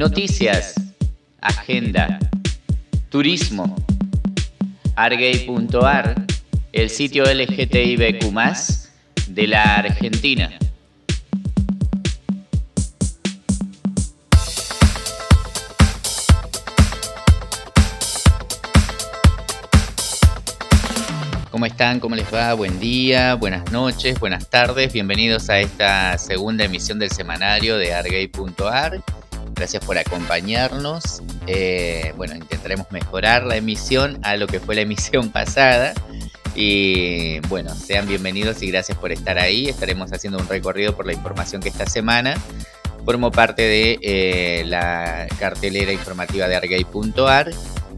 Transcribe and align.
Noticias, 0.00 0.76
agenda, 1.42 2.18
turismo, 3.10 3.76
argay.ar, 4.96 6.24
el 6.72 6.88
sitio 6.88 7.24
LGTBQ 7.24 8.34
de 9.28 9.46
la 9.46 9.62
Argentina. 9.62 10.58
¿Cómo 21.50 21.66
están? 21.66 22.00
¿Cómo 22.00 22.16
les 22.16 22.32
va? 22.32 22.54
Buen 22.54 22.80
día, 22.80 23.34
buenas 23.34 23.70
noches, 23.70 24.18
buenas 24.18 24.48
tardes. 24.48 24.94
Bienvenidos 24.94 25.50
a 25.50 25.60
esta 25.60 26.16
segunda 26.16 26.64
emisión 26.64 26.98
del 26.98 27.10
semanario 27.10 27.76
de 27.76 27.92
argay.ar. 27.92 29.04
Gracias 29.60 29.84
por 29.84 29.98
acompañarnos. 29.98 31.20
Eh, 31.46 32.14
bueno, 32.16 32.34
intentaremos 32.34 32.90
mejorar 32.90 33.44
la 33.44 33.56
emisión 33.56 34.18
a 34.22 34.36
lo 34.36 34.46
que 34.46 34.58
fue 34.58 34.74
la 34.74 34.80
emisión 34.88 35.28
pasada. 35.28 35.92
Y 36.54 37.40
bueno, 37.40 37.74
sean 37.74 38.08
bienvenidos 38.08 38.62
y 38.62 38.70
gracias 38.70 38.96
por 38.96 39.12
estar 39.12 39.38
ahí. 39.38 39.68
Estaremos 39.68 40.14
haciendo 40.14 40.38
un 40.38 40.48
recorrido 40.48 40.96
por 40.96 41.04
la 41.04 41.12
información 41.12 41.60
que 41.60 41.68
esta 41.68 41.84
semana 41.84 42.40
formo 43.04 43.30
parte 43.30 43.60
de 43.60 43.98
eh, 44.00 44.64
la 44.64 45.28
cartelera 45.38 45.92
informativa 45.92 46.48
de 46.48 46.56
argay.ar 46.56 47.50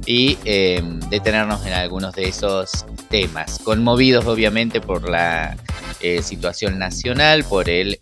y 0.04 0.38
em, 0.44 0.98
detenernos 1.10 1.64
en 1.64 1.74
algunos 1.74 2.12
de 2.16 2.24
esos 2.24 2.86
temas, 3.08 3.60
conmovidos 3.60 4.26
obviamente 4.26 4.80
por 4.80 5.08
la 5.08 5.56
eh, 6.00 6.22
situación 6.22 6.80
nacional, 6.80 7.44
por 7.44 7.70
el 7.70 8.00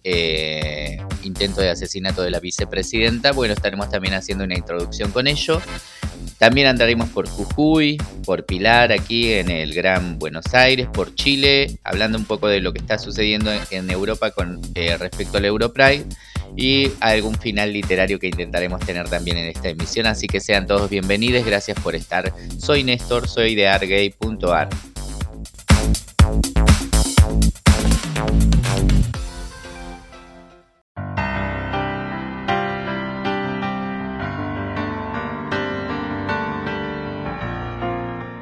intento 1.23 1.61
de 1.61 1.71
asesinato 1.71 2.23
de 2.23 2.31
la 2.31 2.41
vicepresidenta. 2.41 3.33
Bueno, 3.33 3.55
estaremos 3.55 3.91
también 3.91 4.15
haciendo 4.15 4.45
una 4.45 4.55
introducción 4.55 5.11
con 5.11 5.27
ello. 5.27 5.61
También 6.39 6.69
andaremos 6.69 7.11
por 7.11 7.29
Jujuy, 7.29 7.99
por 8.25 8.47
Pilar, 8.47 8.93
aquí 8.93 9.33
en 9.33 9.51
el 9.51 9.75
Gran 9.75 10.19
Buenos 10.19 10.55
Aires, 10.55 10.89
por 10.91 11.15
Chile, 11.15 11.79
hablando 11.85 12.17
un 12.17 12.25
poco 12.25 12.49
de 12.49 12.61
lo 12.61 12.73
que 12.73 12.79
está 12.79 12.99
sucediendo 12.99 13.51
en 13.71 13.91
Europa 13.91 14.31
con 14.31 14.61
eh, 14.75 14.97
respecto 14.97 15.37
al 15.37 15.45
Europride 15.45 16.07
y 16.57 16.91
algún 17.01 17.35
final 17.35 17.73
literario 17.73 18.19
que 18.19 18.29
intentaremos 18.29 18.81
tener 18.81 19.09
también 19.09 19.37
en 19.37 19.47
esta 19.47 19.69
emisión. 19.69 20.07
Así 20.07 20.27
que 20.27 20.41
sean 20.41 20.67
todos 20.67 20.89
bienvenidos, 20.89 21.45
gracias 21.45 21.79
por 21.81 21.95
estar. 21.95 22.33
Soy 22.59 22.85
Néstor, 22.85 23.29
soy 23.29 23.55
de 23.55 23.69
argay.ar. 23.69 24.69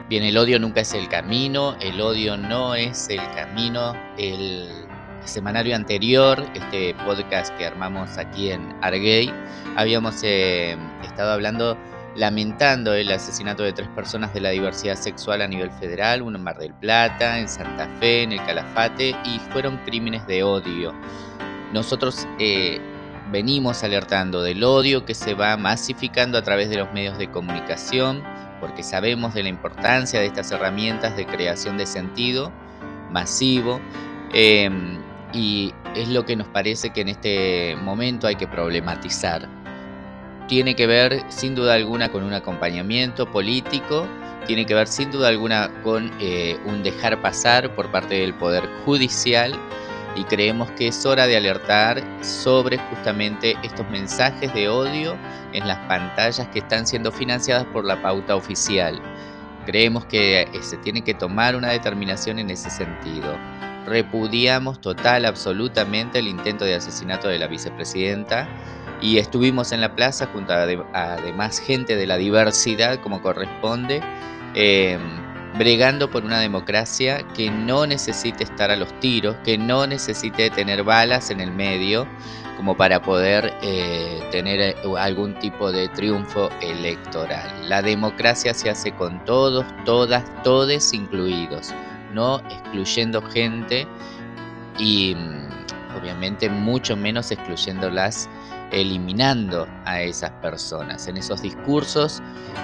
Bien, 0.09 0.25
el 0.25 0.39
odio 0.39 0.59
nunca 0.59 0.81
es 0.81 0.95
el 0.95 1.07
camino, 1.07 1.77
el 1.81 2.01
odio 2.01 2.39
no 2.39 2.75
es 2.75 3.11
el 3.11 3.21
camino. 3.35 3.95
El 4.17 4.67
semanario 5.27 5.77
anterior, 5.77 6.43
este 6.55 6.95
podcast 7.05 7.55
que 7.59 7.67
armamos 7.67 8.17
aquí 8.17 8.51
en 8.51 8.75
Arguey, 8.81 9.31
habíamos 9.77 10.23
eh, 10.23 10.79
estado 11.03 11.33
hablando, 11.33 11.77
lamentando 12.17 12.95
el 12.95 13.13
asesinato 13.13 13.65
de 13.65 13.75
tres 13.75 13.89
personas 13.89 14.33
de 14.33 14.41
la 14.41 14.49
diversidad 14.49 14.97
sexual 14.97 15.43
a 15.43 15.47
nivel 15.47 15.71
federal, 15.73 16.23
uno 16.23 16.39
en 16.39 16.45
Mar 16.45 16.57
del 16.57 16.73
Plata, 16.73 17.39
en 17.39 17.47
Santa 17.47 17.87
Fe, 18.01 18.23
en 18.23 18.33
el 18.33 18.39
Calafate, 18.39 19.15
y 19.27 19.39
fueron 19.53 19.77
crímenes 19.85 20.27
de 20.27 20.43
odio. 20.43 20.95
Nosotros 21.75 22.27
eh, 22.39 22.81
venimos 23.31 23.85
alertando 23.85 24.41
del 24.41 24.65
odio 24.65 25.05
que 25.05 25.13
se 25.13 25.35
va 25.35 25.59
masificando 25.59 26.39
a 26.39 26.43
través 26.43 26.71
de 26.71 26.79
los 26.79 26.91
medios 26.95 27.19
de 27.19 27.31
comunicación, 27.31 28.25
porque 28.61 28.83
sabemos 28.83 29.35
de 29.35 29.43
la 29.43 29.49
importancia 29.49 30.21
de 30.21 30.27
estas 30.27 30.51
herramientas 30.51 31.17
de 31.17 31.27
creación 31.27 31.79
de 31.79 31.87
sentido 31.87 32.53
masivo. 33.11 33.81
Em, 34.33 34.99
y 35.33 35.75
es 35.95 36.09
lo 36.09 36.25
que 36.25 36.37
nos 36.37 36.49
parece 36.49 36.91
que 36.91 37.03
en 37.03 37.09
este 37.09 37.77
momento 37.77 38.27
hay 38.27 38.37
que 38.37 38.47
problematizar. 38.47 39.49
Tiene 40.47 40.75
que 40.75 40.87
ver 40.87 41.23
sin 41.29 41.55
duda 41.55 41.75
alguna 41.75 42.11
con 42.11 42.25
un 42.25 42.33
acompañamiento 42.33 43.31
político, 43.31 44.07
tiene 44.47 44.65
que 44.65 44.75
ver 44.75 44.87
sin 44.87 45.11
duda 45.11 45.29
alguna 45.29 45.71
con 45.83 46.11
eh, 46.21 46.59
un 46.65 46.83
dejar 46.83 47.21
pasar 47.21 47.75
por 47.75 47.91
parte 47.91 48.15
del 48.15 48.33
Poder 48.33 48.67
Judicial 48.87 49.53
y 50.17 50.25
creemos 50.25 50.71
que 50.73 50.89
es 50.89 51.07
hora 51.07 51.27
de 51.27 51.37
alertar 51.37 52.03
sobre 52.23 52.79
justamente 52.79 53.57
estos 53.63 53.89
mensajes 53.91 54.53
de 54.55 54.69
odio 54.69 55.17
en 55.53 55.67
las 55.67 55.79
pantallas 55.87 56.49
que 56.49 56.61
están 56.61 56.87
siendo 56.87 57.13
financiadas 57.13 57.65
por 57.67 57.85
la 57.85 58.01
pauta 58.03 58.35
oficial. 58.35 59.01
Creemos 59.67 60.07
que 60.07 60.43
eh, 60.43 60.49
se 60.63 60.77
tiene 60.79 61.03
que 61.03 61.15
tomar 61.15 61.55
una 61.55 61.69
determinación 61.69 62.39
en 62.39 62.51
ese 62.51 62.71
sentido. 62.71 63.37
Repudiamos 63.87 64.81
total, 64.81 65.25
absolutamente 65.25 66.19
el 66.19 66.29
intento 66.29 66.65
de 66.65 66.75
asesinato 66.75 67.29
de 67.29 67.39
la 67.39 67.47
vicepresidenta 67.47 68.49
y 69.01 69.19
estuvimos 69.19 69.73
en 69.73 69.81
la 69.81 69.95
plaza 69.95 70.27
junto 70.33 70.53
a, 70.53 70.63
además 70.93 71.61
gente 71.61 71.97
de 71.97 72.07
la 72.07 72.17
diversidad 72.17 73.01
como 73.01 73.23
corresponde. 73.23 74.03
Em, 74.55 75.28
bregando 75.57 76.11
por 76.11 76.25
una 76.25 76.41
democracia 76.41 77.27
que 77.35 77.51
no 77.51 77.87
necesite 77.87 78.45
estar 78.45 78.71
a 78.71 78.77
los 78.77 78.93
tiros, 79.01 79.37
que 79.45 79.57
no 79.57 79.87
necesite 79.87 80.51
tener 80.51 80.83
balas 80.83 81.31
en 81.31 81.41
el 81.41 81.51
medio 81.51 82.07
como 82.57 82.77
para 82.77 83.01
poder 83.01 83.55
eh, 83.63 84.21
tener 84.33 84.61
eh, 84.61 84.77
algún 84.99 85.39
tipo 85.39 85.71
de 85.71 85.89
triunfo 85.89 86.51
electoral. 86.61 87.49
La 87.69 87.83
democracia 87.83 88.53
se 88.53 88.69
hace 88.69 88.93
con 88.93 89.25
todos, 89.25 89.65
todas, 89.85 90.25
todes 90.43 90.93
incluidos, 90.93 91.73
no 92.13 92.41
excluyendo 92.51 93.23
gente 93.23 93.87
y 94.77 95.15
mm, 95.15 95.99
obviamente 96.01 96.51
mucho 96.51 96.97
menos 96.97 97.31
excluyéndolas 97.31 98.29
eliminando 98.73 99.67
a 99.85 100.03
esas 100.03 100.31
personas 100.43 101.07
en 101.09 101.17
esos 101.17 101.41
discursos 101.41 102.21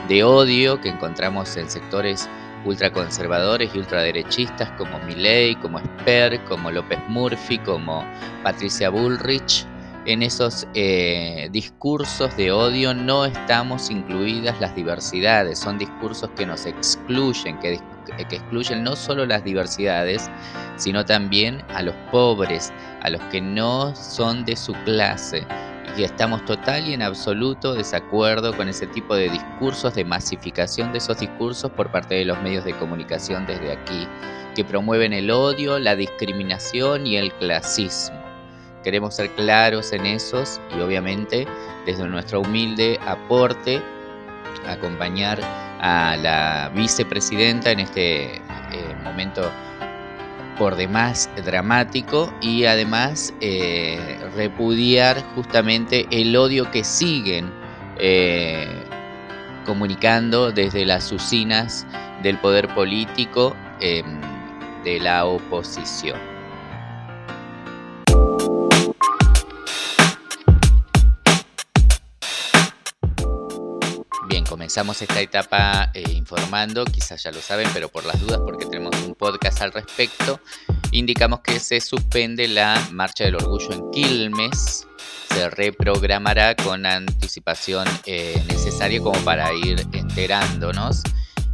de 0.08 0.22
odio 0.24 0.80
que 0.80 0.88
encontramos 0.88 1.56
en 1.56 1.70
sectores 1.70 2.28
ultraconservadores 2.64 3.74
y 3.74 3.78
ultraderechistas 3.78 4.70
como 4.72 4.98
Milley, 5.00 5.56
como 5.56 5.78
Sper, 5.78 6.42
como 6.44 6.70
López 6.70 6.98
Murphy, 7.08 7.58
como 7.58 8.04
Patricia 8.42 8.90
Bullrich. 8.90 9.66
En 10.06 10.22
esos 10.22 10.66
eh, 10.74 11.48
discursos 11.50 12.36
de 12.36 12.52
odio 12.52 12.92
no 12.92 13.24
estamos 13.24 13.90
incluidas 13.90 14.60
las 14.60 14.76
diversidades, 14.76 15.58
son 15.58 15.78
discursos 15.78 16.28
que 16.36 16.44
nos 16.44 16.66
excluyen, 16.66 17.58
que, 17.58 17.80
que 18.28 18.36
excluyen 18.36 18.84
no 18.84 18.96
solo 18.96 19.24
las 19.24 19.44
diversidades, 19.44 20.30
sino 20.76 21.06
también 21.06 21.62
a 21.68 21.80
los 21.80 21.94
pobres, 22.10 22.70
a 23.00 23.08
los 23.08 23.22
que 23.30 23.40
no 23.40 23.96
son 23.96 24.44
de 24.44 24.56
su 24.56 24.74
clase, 24.84 25.46
y 25.96 26.02
estamos 26.02 26.44
total 26.44 26.88
y 26.88 26.94
en 26.94 27.02
absoluto 27.02 27.74
desacuerdo 27.74 28.56
con 28.56 28.68
ese 28.68 28.86
tipo 28.86 29.14
de 29.14 29.28
discursos, 29.30 29.94
de 29.94 30.04
masificación 30.04 30.92
de 30.92 30.98
esos 30.98 31.20
discursos 31.20 31.70
por 31.70 31.90
parte 31.90 32.16
de 32.16 32.24
los 32.24 32.40
medios 32.42 32.64
de 32.64 32.72
comunicación 32.74 33.46
desde 33.46 33.72
aquí, 33.72 34.08
que 34.56 34.64
promueven 34.64 35.12
el 35.12 35.30
odio, 35.30 35.78
la 35.78 35.94
discriminación 35.94 37.06
y 37.06 37.16
el 37.16 37.32
clasismo. 37.34 38.20
Queremos 38.82 39.14
ser 39.14 39.30
claros 39.30 39.92
en 39.92 40.04
esos 40.06 40.60
y 40.76 40.80
obviamente 40.80 41.46
desde 41.86 42.06
nuestro 42.06 42.40
humilde 42.40 42.98
aporte 43.06 43.80
acompañar 44.66 45.40
a 45.80 46.16
la 46.16 46.70
vicepresidenta 46.74 47.70
en 47.70 47.80
este 47.80 48.36
eh, 48.36 48.40
momento 49.02 49.50
por 50.58 50.76
demás 50.76 51.30
dramático 51.44 52.32
y 52.40 52.64
además 52.64 53.34
eh, 53.40 53.98
repudiar 54.34 55.22
justamente 55.34 56.06
el 56.10 56.36
odio 56.36 56.70
que 56.70 56.84
siguen 56.84 57.52
eh, 57.98 58.66
comunicando 59.64 60.52
desde 60.52 60.84
las 60.84 61.10
usinas 61.12 61.86
del 62.22 62.38
poder 62.38 62.68
político 62.74 63.56
em, 63.80 64.20
de 64.84 65.00
la 65.00 65.24
oposición. 65.24 66.33
Comenzamos 74.74 75.02
esta 75.02 75.20
etapa 75.20 75.90
eh, 75.94 76.02
informando, 76.14 76.84
quizás 76.84 77.22
ya 77.22 77.30
lo 77.30 77.40
saben, 77.40 77.68
pero 77.72 77.88
por 77.88 78.04
las 78.04 78.20
dudas, 78.20 78.40
porque 78.44 78.66
tenemos 78.66 78.92
un 79.06 79.14
podcast 79.14 79.62
al 79.62 79.70
respecto, 79.70 80.40
indicamos 80.90 81.42
que 81.42 81.60
se 81.60 81.80
suspende 81.80 82.48
la 82.48 82.84
Marcha 82.90 83.22
del 83.22 83.36
Orgullo 83.36 83.70
en 83.70 83.88
Quilmes, 83.92 84.88
se 85.28 85.48
reprogramará 85.50 86.56
con 86.56 86.86
anticipación 86.86 87.86
eh, 88.04 88.42
necesaria 88.48 89.00
como 89.00 89.16
para 89.20 89.54
ir 89.54 89.86
enterándonos 89.92 91.04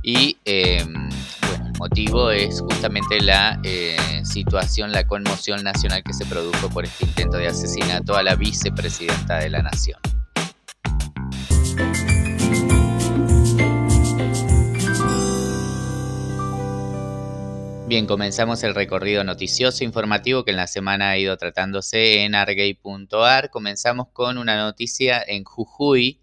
y 0.03 0.39
em, 0.47 1.11
bueno, 1.43 1.67
el 1.67 1.79
motivo 1.79 2.31
es 2.31 2.63
justamente 2.63 3.21
la 3.21 3.61
eh, 3.65 4.23
situación, 4.25 4.93
la 4.93 5.07
conmoción 5.07 5.63
nacional 5.63 6.03
que 6.03 6.15
se 6.15 6.25
produjo 6.25 6.71
por 6.71 6.87
este 6.87 7.05
intento 7.05 7.37
de 7.37 7.49
asesinato 7.49 8.17
a 8.17 8.23
la 8.23 8.35
vicepresidenta 8.35 9.41
de 9.41 9.51
la 9.51 9.61
nación. 9.61 10.01
Bien, 17.91 18.07
comenzamos 18.07 18.63
el 18.63 18.77
recorrido 18.77 19.25
noticioso 19.25 19.83
informativo 19.83 20.45
que 20.45 20.53
en 20.53 20.59
la 20.59 20.69
semana 20.69 21.11
ha 21.11 21.19
ido 21.19 21.37
tratándose 21.37 22.23
en 22.23 22.37
argay.ar. 22.37 23.51
Comenzamos 23.51 24.07
con 24.13 24.39
una 24.39 24.57
noticia 24.57 25.21
en 25.27 25.43
Jujuy, 25.43 26.21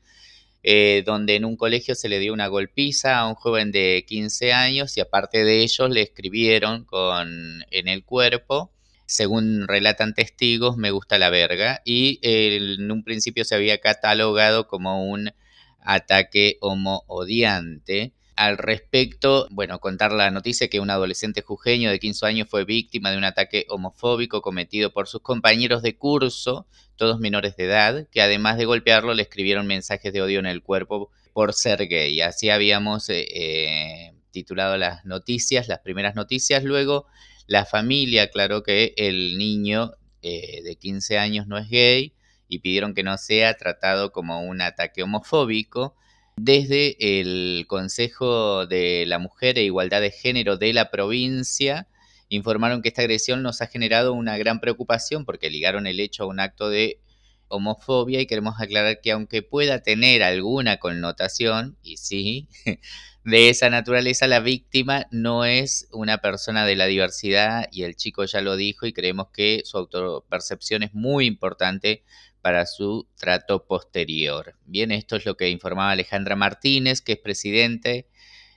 eh, 0.63 1.03
donde 1.05 1.35
en 1.35 1.43
un 1.43 1.57
colegio 1.57 1.93
se 1.93 2.07
le 2.07 2.19
dio 2.19 2.31
una 2.31 2.47
golpiza 2.47 3.19
a 3.19 3.27
un 3.27 3.35
joven 3.35 3.73
de 3.73 4.05
15 4.07 4.53
años 4.53 4.95
y 4.95 5.01
aparte 5.01 5.43
de 5.43 5.61
ellos 5.61 5.89
le 5.89 6.03
escribieron 6.03 6.85
con, 6.85 7.27
en 7.69 7.89
el 7.89 8.05
cuerpo, 8.05 8.71
según 9.05 9.67
relatan 9.67 10.13
testigos, 10.13 10.77
me 10.77 10.91
gusta 10.91 11.17
la 11.17 11.29
verga, 11.29 11.81
y 11.83 12.19
en 12.21 12.89
un 12.89 13.03
principio 13.03 13.43
se 13.43 13.55
había 13.55 13.81
catalogado 13.81 14.69
como 14.69 15.03
un 15.05 15.33
ataque 15.81 16.59
homo-odiante 16.61 18.13
al 18.37 18.57
respecto, 18.57 19.47
bueno, 19.49 19.79
contar 19.79 20.11
la 20.11 20.29
noticia 20.31 20.69
que 20.69 20.79
un 20.79 20.91
adolescente 20.91 21.41
jujeño 21.41 21.89
de 21.89 21.99
15 21.99 22.25
años 22.27 22.47
fue 22.47 22.65
víctima 22.65 23.11
de 23.11 23.17
un 23.17 23.23
ataque 23.23 23.65
homofóbico 23.67 24.41
cometido 24.41 24.93
por 24.93 25.07
sus 25.07 25.21
compañeros 25.21 25.81
de 25.81 25.97
curso, 25.97 26.67
todos 26.95 27.19
menores 27.19 27.57
de 27.57 27.65
edad, 27.65 28.07
que 28.11 28.21
además 28.21 28.57
de 28.57 28.65
golpearlo 28.65 29.15
le 29.15 29.23
escribieron 29.23 29.65
mensajes 29.65 30.13
de 30.13 30.21
odio 30.21 30.39
en 30.39 30.45
el 30.45 30.61
cuerpo 30.61 31.09
por 31.33 31.53
ser 31.53 31.87
gay. 31.87 32.21
Así 32.21 32.49
habíamos 32.49 33.09
eh, 33.09 33.25
eh, 33.33 34.13
titulado 34.31 34.77
las 34.77 35.03
noticias, 35.03 35.67
las 35.67 35.79
primeras 35.79 36.15
noticias. 36.15 36.63
Luego 36.63 37.07
la 37.47 37.65
familia 37.65 38.23
aclaró 38.23 38.61
que 38.61 38.93
el 38.97 39.37
niño 39.39 39.93
eh, 40.21 40.61
de 40.63 40.75
15 40.75 41.17
años 41.17 41.47
no 41.47 41.57
es 41.57 41.69
gay 41.69 42.13
y 42.47 42.59
pidieron 42.59 42.93
que 42.93 43.03
no 43.03 43.17
sea 43.17 43.55
tratado 43.55 44.11
como 44.11 44.41
un 44.41 44.61
ataque 44.61 45.01
homofóbico. 45.01 45.95
Desde 46.39 47.19
el 47.19 47.65
Consejo 47.67 48.67
de 48.67 49.05
la 49.07 49.17
Mujer 49.17 49.57
e 49.57 49.63
Igualdad 49.63 50.01
de 50.01 50.11
Género 50.11 50.55
de 50.55 50.71
la 50.71 50.91
provincia 50.91 51.87
informaron 52.29 52.83
que 52.83 52.89
esta 52.89 53.01
agresión 53.01 53.41
nos 53.41 53.63
ha 53.63 53.67
generado 53.67 54.13
una 54.13 54.37
gran 54.37 54.59
preocupación 54.59 55.25
porque 55.25 55.49
ligaron 55.49 55.87
el 55.87 55.99
hecho 55.99 56.23
a 56.23 56.27
un 56.27 56.39
acto 56.39 56.69
de 56.69 56.99
homofobia 57.47 58.21
y 58.21 58.27
queremos 58.27 58.61
aclarar 58.61 59.01
que 59.01 59.13
aunque 59.13 59.41
pueda 59.41 59.81
tener 59.81 60.21
alguna 60.21 60.77
connotación, 60.77 61.75
y 61.81 61.97
sí, 61.97 62.47
de 63.23 63.49
esa 63.49 63.71
naturaleza, 63.71 64.27
la 64.27 64.39
víctima 64.39 65.07
no 65.09 65.43
es 65.43 65.87
una 65.91 66.19
persona 66.19 66.67
de 66.67 66.75
la 66.75 66.85
diversidad 66.85 67.67
y 67.71 67.81
el 67.81 67.95
chico 67.95 68.25
ya 68.25 68.41
lo 68.41 68.55
dijo 68.55 68.85
y 68.85 68.93
creemos 68.93 69.29
que 69.33 69.63
su 69.65 69.77
autopercepción 69.79 70.83
es 70.83 70.93
muy 70.93 71.25
importante 71.25 72.03
para 72.47 72.65
su 72.65 73.09
trato 73.19 73.65
posterior. 73.65 74.55
Bien, 74.65 74.93
esto 74.93 75.17
es 75.17 75.25
lo 75.25 75.35
que 75.35 75.49
informaba 75.49 75.91
Alejandra 75.91 76.37
Martínez, 76.37 77.01
que 77.01 77.11
es 77.11 77.19
presidente, 77.19 78.07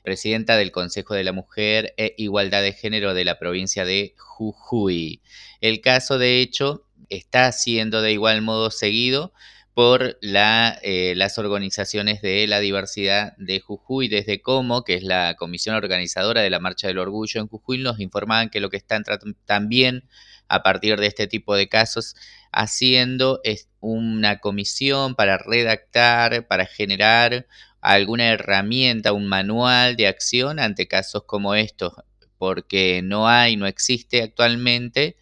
presidenta 0.04 0.56
del 0.56 0.70
Consejo 0.70 1.14
de 1.14 1.24
la 1.24 1.32
Mujer 1.32 1.92
e 1.96 2.14
Igualdad 2.16 2.62
de 2.62 2.72
Género 2.72 3.14
de 3.14 3.24
la 3.24 3.40
provincia 3.40 3.84
de 3.84 4.14
Jujuy. 4.16 5.22
El 5.60 5.80
caso, 5.80 6.18
de 6.18 6.40
hecho, 6.40 6.86
está 7.08 7.50
siendo 7.50 8.00
de 8.00 8.12
igual 8.12 8.42
modo 8.42 8.70
seguido 8.70 9.32
por 9.74 10.18
la, 10.20 10.78
eh, 10.84 11.14
las 11.16 11.38
organizaciones 11.38 12.22
de 12.22 12.46
la 12.46 12.60
diversidad 12.60 13.32
de 13.38 13.58
Jujuy, 13.58 14.06
desde 14.06 14.40
Como, 14.40 14.84
que 14.84 14.94
es 14.94 15.02
la 15.02 15.34
comisión 15.36 15.74
organizadora 15.74 16.42
de 16.42 16.50
la 16.50 16.60
Marcha 16.60 16.86
del 16.86 17.00
Orgullo 17.00 17.40
en 17.40 17.48
Jujuy, 17.48 17.78
nos 17.78 17.98
informaban 17.98 18.50
que 18.50 18.60
lo 18.60 18.70
que 18.70 18.76
están 18.76 19.02
también 19.46 20.04
a 20.46 20.62
partir 20.62 20.98
de 20.98 21.06
este 21.06 21.26
tipo 21.26 21.56
de 21.56 21.68
casos 21.68 22.14
haciendo 22.52 23.40
una 23.80 24.38
comisión 24.38 25.14
para 25.14 25.38
redactar, 25.38 26.46
para 26.46 26.66
generar 26.66 27.46
alguna 27.80 28.28
herramienta, 28.30 29.12
un 29.12 29.26
manual 29.26 29.96
de 29.96 30.06
acción 30.06 30.58
ante 30.58 30.86
casos 30.86 31.24
como 31.24 31.54
estos, 31.54 31.94
porque 32.38 33.00
no 33.02 33.28
hay, 33.28 33.56
no 33.56 33.66
existe 33.66 34.22
actualmente 34.22 35.16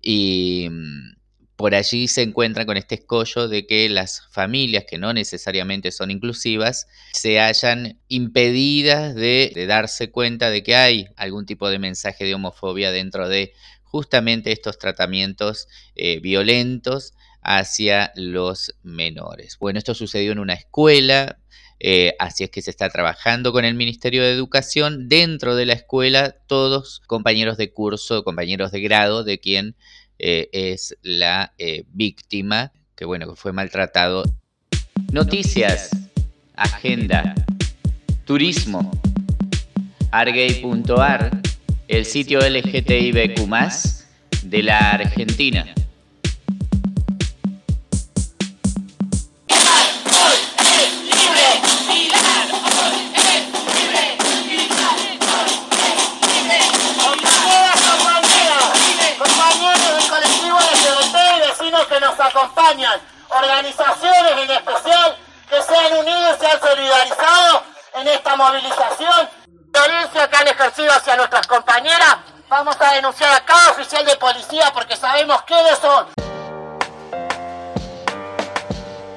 y 0.00 0.68
mm, 0.70 1.14
por 1.56 1.74
allí 1.74 2.08
se 2.08 2.22
encuentran 2.22 2.66
con 2.66 2.76
este 2.76 2.96
escollo 2.96 3.48
de 3.48 3.66
que 3.66 3.88
las 3.88 4.26
familias 4.32 4.84
que 4.88 4.98
no 4.98 5.12
necesariamente 5.12 5.92
son 5.92 6.10
inclusivas 6.10 6.88
se 7.12 7.40
hayan 7.40 8.00
impedidas 8.08 9.14
de, 9.14 9.52
de 9.54 9.66
darse 9.66 10.10
cuenta 10.10 10.50
de 10.50 10.62
que 10.62 10.74
hay 10.74 11.06
algún 11.16 11.46
tipo 11.46 11.68
de 11.68 11.78
mensaje 11.78 12.24
de 12.24 12.34
homofobia 12.34 12.90
dentro 12.90 13.28
de 13.28 13.52
justamente 13.94 14.50
estos 14.50 14.76
tratamientos 14.76 15.68
eh, 15.94 16.18
violentos 16.18 17.14
hacia 17.42 18.10
los 18.16 18.74
menores. 18.82 19.56
Bueno, 19.60 19.78
esto 19.78 19.94
sucedió 19.94 20.32
en 20.32 20.40
una 20.40 20.54
escuela, 20.54 21.38
eh, 21.78 22.16
así 22.18 22.42
es 22.42 22.50
que 22.50 22.60
se 22.60 22.70
está 22.70 22.88
trabajando 22.88 23.52
con 23.52 23.64
el 23.64 23.76
Ministerio 23.76 24.24
de 24.24 24.32
Educación. 24.32 25.08
Dentro 25.08 25.54
de 25.54 25.66
la 25.66 25.74
escuela, 25.74 26.32
todos 26.48 27.02
compañeros 27.06 27.56
de 27.56 27.72
curso, 27.72 28.24
compañeros 28.24 28.72
de 28.72 28.80
grado 28.80 29.22
de 29.22 29.38
quien 29.38 29.76
eh, 30.18 30.48
es 30.50 30.98
la 31.02 31.54
víctima, 31.92 32.72
que 32.96 33.04
bueno, 33.04 33.28
que 33.30 33.36
fue 33.36 33.52
maltratado. 33.52 34.24
Noticias, 35.12 35.90
agenda, 36.56 37.32
turismo, 38.24 38.90
argay.ar 40.10 41.44
el 41.88 42.04
sitio 42.04 42.40
LGTBQ 42.40 43.48
de 44.42 44.62
la 44.62 44.78
Argentina. 44.90 45.66
acompañan, 62.24 63.00
organizaciones 63.28 64.32
en 64.42 64.50
especial 64.50 65.16
que 65.48 65.62
se 65.62 65.76
han 65.76 65.98
unido 65.98 66.34
y 66.34 66.40
se 66.40 66.46
han 66.46 66.60
solidarizado 66.60 67.62
en 67.94 68.08
esta 68.08 68.36
movilización 68.36 69.43
violencia 70.14 70.28
que 70.28 70.36
han 70.36 70.48
ejercido 70.48 70.92
hacia 70.92 71.16
nuestras 71.16 71.46
compañeras, 71.46 72.16
vamos 72.48 72.76
a 72.80 72.94
denunciar 72.94 73.34
a 73.34 73.44
cada 73.44 73.72
oficial 73.72 74.04
de 74.04 74.16
policía 74.16 74.70
porque 74.72 74.96
sabemos 74.96 75.42
quiénes 75.42 75.78
son. 75.78 76.06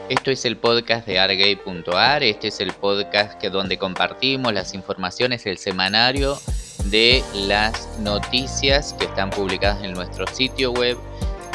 Esto 0.10 0.32
es 0.32 0.46
el 0.46 0.58
podcast 0.58 1.06
de 1.06 1.20
argay.ar, 1.20 2.24
este 2.24 2.48
es 2.48 2.60
el 2.62 2.74
podcast 2.74 3.38
que 3.40 3.50
donde 3.50 3.78
compartimos 3.78 4.54
las 4.54 4.74
informaciones, 4.74 5.46
el 5.46 5.58
semanario 5.58 6.40
de 6.86 7.24
las 7.34 7.88
noticias 8.00 8.94
que 8.94 9.06
están 9.06 9.30
publicadas 9.30 9.84
en 9.84 9.94
nuestro 9.94 10.26
sitio 10.28 10.72
web 10.72 10.98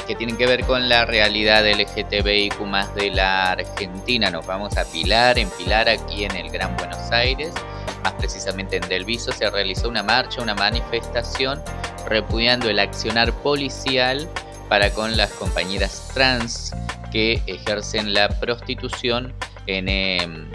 que 0.07 0.15
tienen 0.15 0.37
que 0.37 0.47
ver 0.47 0.65
con 0.67 0.89
la 0.89 1.05
realidad 1.07 1.65
LGTBIQ 1.65 2.61
más 2.63 2.95
de 2.95 3.11
la 3.11 3.53
Argentina. 3.53 4.31
Nos 4.31 4.45
vamos 4.47 4.77
a 4.77 4.85
Pilar, 4.85 5.39
en 5.39 5.49
Pilar, 5.51 5.89
aquí 5.89 6.25
en 6.25 6.37
el 6.37 6.51
Gran 6.51 6.77
Buenos 6.77 7.11
Aires 7.11 7.55
más 8.03 8.13
precisamente 8.15 8.77
en 8.77 8.89
Delviso, 8.89 9.33
se 9.33 9.49
realizó 9.51 9.89
una 9.89 10.03
marcha, 10.03 10.43
una 10.43 10.55
manifestación 10.55 11.63
repudiando 12.07 12.69
el 12.69 12.79
accionar 12.79 13.33
policial 13.43 14.29
para 14.69 14.91
con 14.91 15.17
las 15.17 15.31
compañeras 15.33 16.11
trans 16.15 16.73
que 17.11 17.43
ejercen 17.47 18.15
la 18.15 18.29
prostitución 18.29 19.35
en, 19.67 19.89
em, 19.89 20.49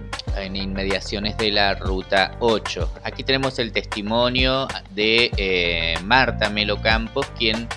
inmediaciones 0.54 1.38
de 1.38 1.52
la 1.52 1.76
Ruta 1.76 2.36
8. 2.40 2.92
Aquí 3.04 3.24
tenemos 3.24 3.60
el 3.60 3.72
testimonio 3.72 4.68
de 4.92 5.32
eh, 5.38 5.98
Marta 6.04 6.50
Melo 6.50 6.82
Campos, 6.82 7.28
quien 7.38 7.68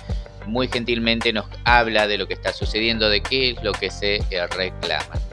muy 0.45 0.67
gentilmente 0.67 1.33
nos 1.33 1.45
habla 1.63 2.07
de 2.07 2.17
lo 2.17 2.27
que 2.27 2.33
está 2.33 2.53
sucediendo, 2.53 3.09
de 3.09 3.21
qué 3.21 3.51
es 3.51 3.63
lo 3.63 3.71
que 3.71 3.89
se 3.89 4.15
eh, 4.29 4.47
reclama. 4.47 5.30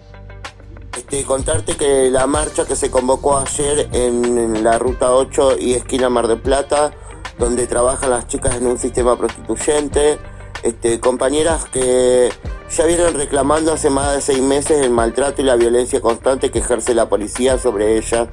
Este, 0.99 1.23
contarte 1.23 1.77
que 1.77 2.11
la 2.11 2.27
marcha 2.27 2.65
que 2.65 2.75
se 2.75 2.91
convocó 2.91 3.39
ayer 3.39 3.89
en, 3.93 4.65
la 4.65 4.81
ruta 4.81 5.13
8 5.13 5.57
y 5.61 5.75
esquina 5.75 6.09
Mar 6.09 6.27
de 6.27 6.37
Plata, 6.37 6.91
donde 7.39 7.69
trabajan 7.69 8.11
las 8.11 8.27
chicas 8.27 8.57
en 8.57 8.67
un 8.67 8.79
sistema 8.79 9.17
prostituyente, 9.17 10.19
este, 10.65 10.99
compañeras 10.99 11.67
que 11.67 12.31
ya 12.77 12.85
vienen 12.85 13.15
reclamando 13.15 13.73
hace 13.73 13.91
más 13.91 14.13
de 14.13 14.21
seis 14.21 14.43
meses 14.43 14.85
el 14.85 14.91
maltrato 14.91 15.41
y 15.41 15.45
la 15.45 15.55
violencia 15.55 16.01
constante 16.01 16.51
que 16.51 16.59
ejerce 16.59 16.95
la 16.95 17.09
policía 17.09 17.59
sobre 17.59 17.97
ellas 17.97 18.27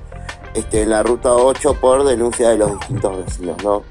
este, 0.56 0.82
en 0.82 0.90
la 0.90 1.04
ruta 1.04 1.34
8 1.34 1.76
por 1.80 2.04
denuncia 2.04 2.50
de 2.50 2.58
los 2.58 2.80
distintos 2.80 3.26
vecinos, 3.26 3.64
¿no? 3.64 3.84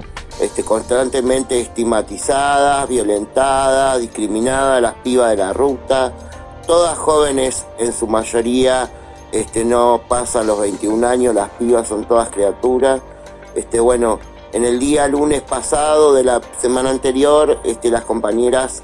Constantemente 0.64 1.60
estigmatizadas, 1.60 2.88
violentadas, 2.88 4.00
discriminadas, 4.00 4.82
las 4.82 4.94
pibas 4.94 5.30
de 5.30 5.36
la 5.36 5.52
ruta, 5.52 6.12
todas 6.66 6.96
jóvenes 6.98 7.66
en 7.78 7.92
su 7.92 8.06
mayoría, 8.06 8.90
este, 9.32 9.64
no 9.64 10.00
pasan 10.08 10.46
los 10.46 10.60
21 10.60 11.06
años, 11.06 11.34
las 11.34 11.50
pibas 11.50 11.88
son 11.88 12.04
todas 12.04 12.28
criaturas. 12.28 13.00
Este, 13.54 13.80
bueno, 13.80 14.18
en 14.52 14.64
el 14.64 14.78
día 14.78 15.08
lunes 15.08 15.42
pasado 15.42 16.14
de 16.14 16.24
la 16.24 16.40
semana 16.60 16.90
anterior, 16.90 17.58
este, 17.64 17.90
las 17.90 18.04
compañeras 18.04 18.82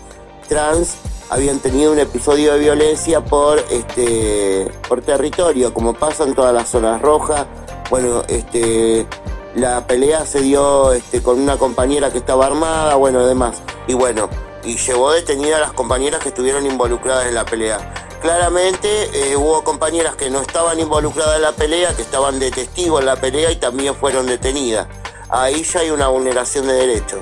trans 0.48 0.96
habían 1.30 1.60
tenido 1.60 1.92
un 1.92 2.00
episodio 2.00 2.54
de 2.54 2.58
violencia 2.58 3.24
por, 3.24 3.60
este, 3.70 4.70
por 4.88 5.00
territorio, 5.00 5.72
como 5.72 5.94
pasa 5.94 6.24
en 6.24 6.34
todas 6.34 6.52
las 6.52 6.68
zonas 6.68 7.00
rojas. 7.00 7.46
Bueno, 7.88 8.22
este, 8.26 9.06
la 9.54 9.86
pelea 9.86 10.26
se 10.26 10.40
dio 10.40 10.92
este, 10.92 11.22
con 11.22 11.40
una 11.40 11.56
compañera 11.56 12.10
que 12.10 12.18
estaba 12.18 12.46
armada, 12.46 12.96
bueno, 12.96 13.24
demás. 13.26 13.62
Y 13.86 13.94
bueno, 13.94 14.28
y 14.64 14.76
llevó 14.76 15.12
detenida 15.12 15.56
a 15.56 15.60
las 15.60 15.72
compañeras 15.72 16.22
que 16.22 16.28
estuvieron 16.30 16.66
involucradas 16.66 17.26
en 17.26 17.34
la 17.34 17.44
pelea. 17.44 17.94
Claramente 18.20 19.10
eh, 19.14 19.36
hubo 19.36 19.64
compañeras 19.64 20.14
que 20.14 20.28
no 20.28 20.40
estaban 20.40 20.78
involucradas 20.78 21.36
en 21.36 21.42
la 21.42 21.52
pelea, 21.52 21.94
que 21.94 22.02
estaban 22.02 22.38
de 22.38 22.50
testigo 22.50 22.98
en 22.98 23.06
la 23.06 23.16
pelea 23.16 23.50
y 23.50 23.56
también 23.56 23.94
fueron 23.94 24.26
detenidas. 24.26 24.86
Ahí 25.30 25.62
ya 25.62 25.80
hay 25.80 25.90
una 25.90 26.08
vulneración 26.08 26.66
de 26.66 26.74
derechos. 26.74 27.20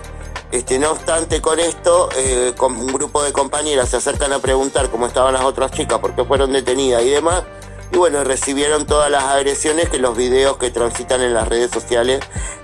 Este, 0.51 0.79
no 0.79 0.93
obstante, 0.93 1.43
con 1.43 1.61
esto, 1.61 2.09
eh, 2.17 2.55
un 2.61 2.87
grupo 2.87 3.23
de 3.23 3.33
compañeras 3.33 3.91
se 3.91 3.99
acercan 3.99 4.33
a 4.33 4.39
preguntar 4.39 4.91
cómo 4.91 5.07
estaban 5.07 5.35
las 5.35 5.45
otras 5.45 5.71
chicas, 5.71 5.99
por 5.99 6.15
qué 6.17 6.25
fueron 6.25 6.53
detenidas 6.53 7.03
y 7.03 7.11
demás. 7.11 7.45
Y 7.93 7.97
bueno, 7.97 8.25
recibieron 8.25 8.87
todas 8.87 9.11
las 9.11 9.25
agresiones 9.25 9.89
que 9.89 9.99
los 9.99 10.17
videos 10.17 10.57
que 10.57 10.71
transitan 10.71 11.21
en 11.21 11.35
las 11.35 11.49
redes 11.49 11.71
sociales 11.71 12.21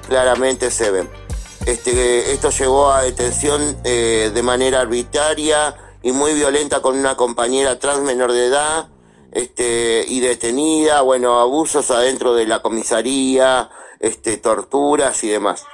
claramente 0.09 0.71
se 0.71 0.90
ven. 0.90 1.24
Este, 1.66 2.33
esto 2.33 2.50
llevó 2.50 2.92
a 2.92 3.02
detención 3.02 3.78
eh, 3.85 4.30
de 4.35 4.42
manera 4.42 4.83
arbitraria 4.83 5.75
y 6.02 6.12
muy 6.12 6.35
violenta 6.35 6.83
con 6.83 6.99
una 6.99 7.16
compañera 7.16 7.78
trans 7.78 8.02
menor 8.02 8.33
de 8.33 8.47
edad 8.47 8.88
este, 9.33 10.04
y 10.06 10.21
detenida, 10.21 11.00
bueno, 11.00 11.40
abusos 11.40 11.90
adentro 11.90 12.35
de 12.35 12.47
la 12.47 12.61
comisaría, 12.61 13.71
este, 13.99 14.37
torturas 14.37 15.25
y 15.25 15.28
demás, 15.28 15.64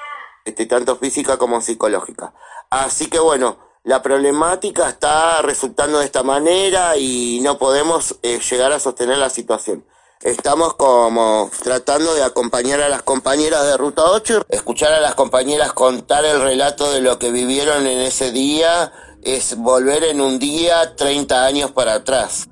este, 0.44 0.66
tanto 0.66 0.94
física 0.96 1.38
como 1.38 1.60
psicológica. 1.60 2.34
Así 2.70 3.08
que 3.08 3.18
bueno, 3.18 3.58
la 3.82 4.00
problemática 4.00 4.88
está 4.88 5.42
resultando 5.42 5.98
de 5.98 6.04
esta 6.04 6.22
manera 6.22 6.96
y 6.96 7.40
no 7.42 7.58
podemos 7.58 8.16
eh, 8.22 8.38
llegar 8.48 8.70
a 8.72 8.78
sostener 8.78 9.18
la 9.18 9.28
situación. 9.28 9.84
Estamos 10.22 10.74
como 10.74 11.50
tratando 11.62 12.14
de 12.14 12.22
acompañar 12.22 12.82
a 12.82 12.90
las 12.90 13.00
compañeras 13.00 13.64
de 13.64 13.78
Ruta 13.78 14.02
8, 14.04 14.44
escuchar 14.50 14.92
a 14.92 15.00
las 15.00 15.14
compañeras 15.14 15.72
contar 15.72 16.26
el 16.26 16.42
relato 16.42 16.92
de 16.92 17.00
lo 17.00 17.18
que 17.18 17.30
vivieron 17.30 17.86
en 17.86 18.00
ese 18.00 18.30
día, 18.30 18.92
es 19.22 19.56
volver 19.56 20.04
en 20.04 20.20
un 20.20 20.38
día 20.38 20.94
30 20.94 21.46
años 21.46 21.70
para 21.70 21.94
atrás. 21.94 22.48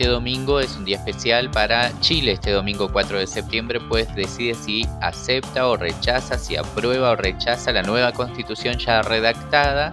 Este 0.00 0.12
domingo 0.12 0.60
es 0.60 0.78
un 0.78 0.86
día 0.86 0.96
especial 0.96 1.50
para 1.50 1.92
Chile, 2.00 2.32
este 2.32 2.52
domingo 2.52 2.88
4 2.90 3.18
de 3.18 3.26
septiembre, 3.26 3.80
pues 3.80 4.08
decide 4.14 4.54
si 4.54 4.88
acepta 5.02 5.68
o 5.68 5.76
rechaza, 5.76 6.38
si 6.38 6.56
aprueba 6.56 7.10
o 7.10 7.16
rechaza 7.16 7.70
la 7.70 7.82
nueva 7.82 8.10
constitución 8.12 8.78
ya 8.78 9.02
redactada, 9.02 9.90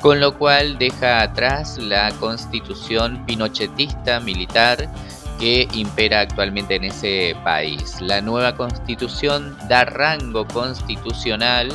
con 0.00 0.18
lo 0.18 0.36
cual 0.36 0.78
deja 0.78 1.22
atrás 1.22 1.78
la 1.78 2.10
constitución 2.18 3.24
pinochetista 3.24 4.18
militar 4.18 4.88
que 5.38 5.68
impera 5.74 6.22
actualmente 6.22 6.74
en 6.74 6.82
ese 6.82 7.36
país. 7.44 8.00
La 8.00 8.20
nueva 8.20 8.56
constitución 8.56 9.56
da 9.68 9.84
rango 9.84 10.44
constitucional 10.48 11.68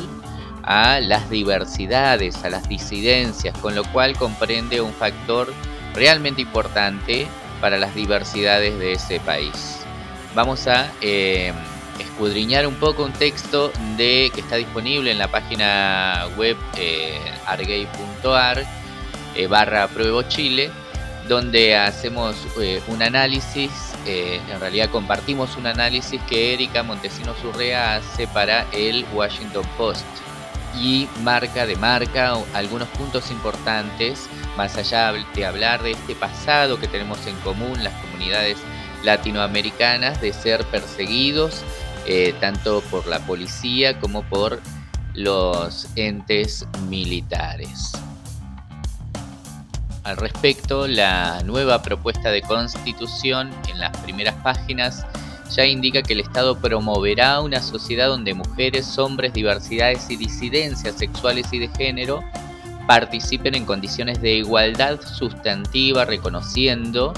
a 0.63 0.99
las 0.99 1.29
diversidades, 1.29 2.43
a 2.43 2.49
las 2.49 2.67
disidencias, 2.67 3.57
con 3.59 3.75
lo 3.75 3.85
cual 3.93 4.17
comprende 4.17 4.81
un 4.81 4.91
factor 4.91 5.53
realmente 5.93 6.41
importante 6.41 7.29
para 7.61 7.77
las 7.77 7.95
diversidades 7.95 8.77
de 8.79 8.93
ese 8.93 9.19
país. 9.21 9.85
Vamos 10.33 10.67
a 10.67 10.91
eh, 11.01 11.53
escudriñar 12.01 12.67
un 12.67 12.75
poco 12.75 13.03
un 13.03 13.13
texto 13.13 13.71
de 13.97 14.31
que 14.33 14.41
está 14.41 14.55
disponible 14.55 15.11
en 15.11 15.17
la 15.17 15.27
página 15.27 16.27
web 16.37 16.57
eh, 16.77 17.19
argay.ar 17.45 18.63
eh, 19.35 19.47
barra 19.47 19.87
Pruebo 19.87 20.23
Chile, 20.23 20.69
donde 21.27 21.75
hacemos 21.75 22.35
eh, 22.59 22.81
un 22.87 23.01
análisis, 23.01 23.71
en 24.05 24.59
realidad 24.59 24.89
compartimos 24.89 25.55
un 25.57 25.67
análisis 25.67 26.19
que 26.23 26.55
Erika 26.55 26.81
Montesino 26.81 27.35
Surrea 27.39 27.97
hace 27.97 28.25
para 28.27 28.65
el 28.71 29.05
Washington 29.13 29.63
Post 29.77 30.05
y 30.79 31.07
marca 31.21 31.65
de 31.65 31.75
marca 31.75 32.35
algunos 32.53 32.87
puntos 32.89 33.31
importantes, 33.31 34.29
más 34.57 34.77
allá 34.77 35.13
de 35.13 35.45
hablar 35.45 35.83
de 35.83 35.91
este 35.91 36.15
pasado 36.15 36.79
que 36.79 36.87
tenemos 36.87 37.25
en 37.27 37.35
común 37.37 37.83
las 37.83 37.93
comunidades 38.01 38.57
latinoamericanas, 39.03 40.21
de 40.21 40.33
ser 40.33 40.63
perseguidos 40.65 41.63
eh, 42.05 42.33
tanto 42.39 42.81
por 42.89 43.05
la 43.07 43.19
policía 43.19 43.99
como 43.99 44.23
por 44.23 44.59
los 45.13 45.87
entes 45.95 46.65
militares. 46.87 47.91
Al 50.03 50.17
respecto, 50.17 50.87
la 50.87 51.43
nueva 51.43 51.83
propuesta 51.83 52.31
de 52.31 52.41
constitución 52.41 53.51
en 53.69 53.79
las 53.79 53.95
primeras 53.97 54.33
páginas 54.43 55.05
ya 55.55 55.65
indica 55.65 56.01
que 56.01 56.13
el 56.13 56.21
Estado 56.21 56.57
promoverá 56.57 57.41
una 57.41 57.61
sociedad 57.61 58.07
donde 58.07 58.33
mujeres, 58.33 58.97
hombres, 58.97 59.33
diversidades 59.33 60.09
y 60.09 60.15
disidencias 60.15 60.95
sexuales 60.95 61.47
y 61.51 61.59
de 61.59 61.67
género 61.67 62.23
participen 62.87 63.55
en 63.55 63.65
condiciones 63.65 64.21
de 64.21 64.35
igualdad 64.35 64.99
sustantiva, 65.01 66.05
reconociendo 66.05 67.13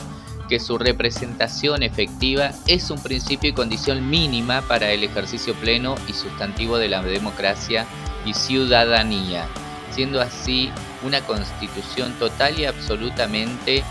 que 0.50 0.60
su 0.60 0.78
representación 0.78 1.84
efectiva 1.84 2.52
es 2.68 2.90
un 2.92 3.02
principio 3.02 3.50
y 3.50 3.54
condición 3.54 4.10
mínima 4.10 4.62
para 4.62 4.92
el 4.92 5.04
ejercicio 5.04 5.54
pleno 5.56 5.96
y 6.08 6.14
sustantivo 6.14 6.78
de 6.78 6.90
la 6.90 7.02
democracia 7.02 7.86
y 8.26 8.34
ciudadanía, 8.34 9.48
siendo 9.92 10.22
así 10.22 10.70
una 11.04 11.22
constitución 11.22 12.14
total 12.20 12.60
y 12.60 12.66
absolutamente 12.66 13.84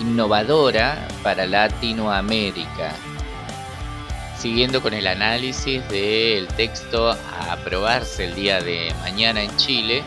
innovadora 0.00 1.08
para 1.22 1.46
Latinoamérica. 1.46 2.94
Siguiendo 4.38 4.82
con 4.82 4.92
el 4.94 5.06
análisis 5.06 5.86
del 5.88 6.46
texto 6.48 7.10
a 7.10 7.52
aprobarse 7.52 8.26
el 8.26 8.34
día 8.34 8.60
de 8.60 8.92
mañana 9.00 9.42
en 9.42 9.56
Chile, 9.56 10.02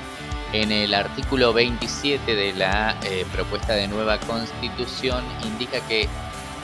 en 0.53 0.71
el 0.71 0.93
artículo 0.93 1.53
27 1.53 2.36
de 2.36 2.53
la 2.53 2.95
eh, 3.03 3.25
propuesta 3.31 3.74
de 3.74 3.88
nueva 3.88 4.19
constitución 4.19 5.24
indica 5.43 5.79
que 5.88 6.07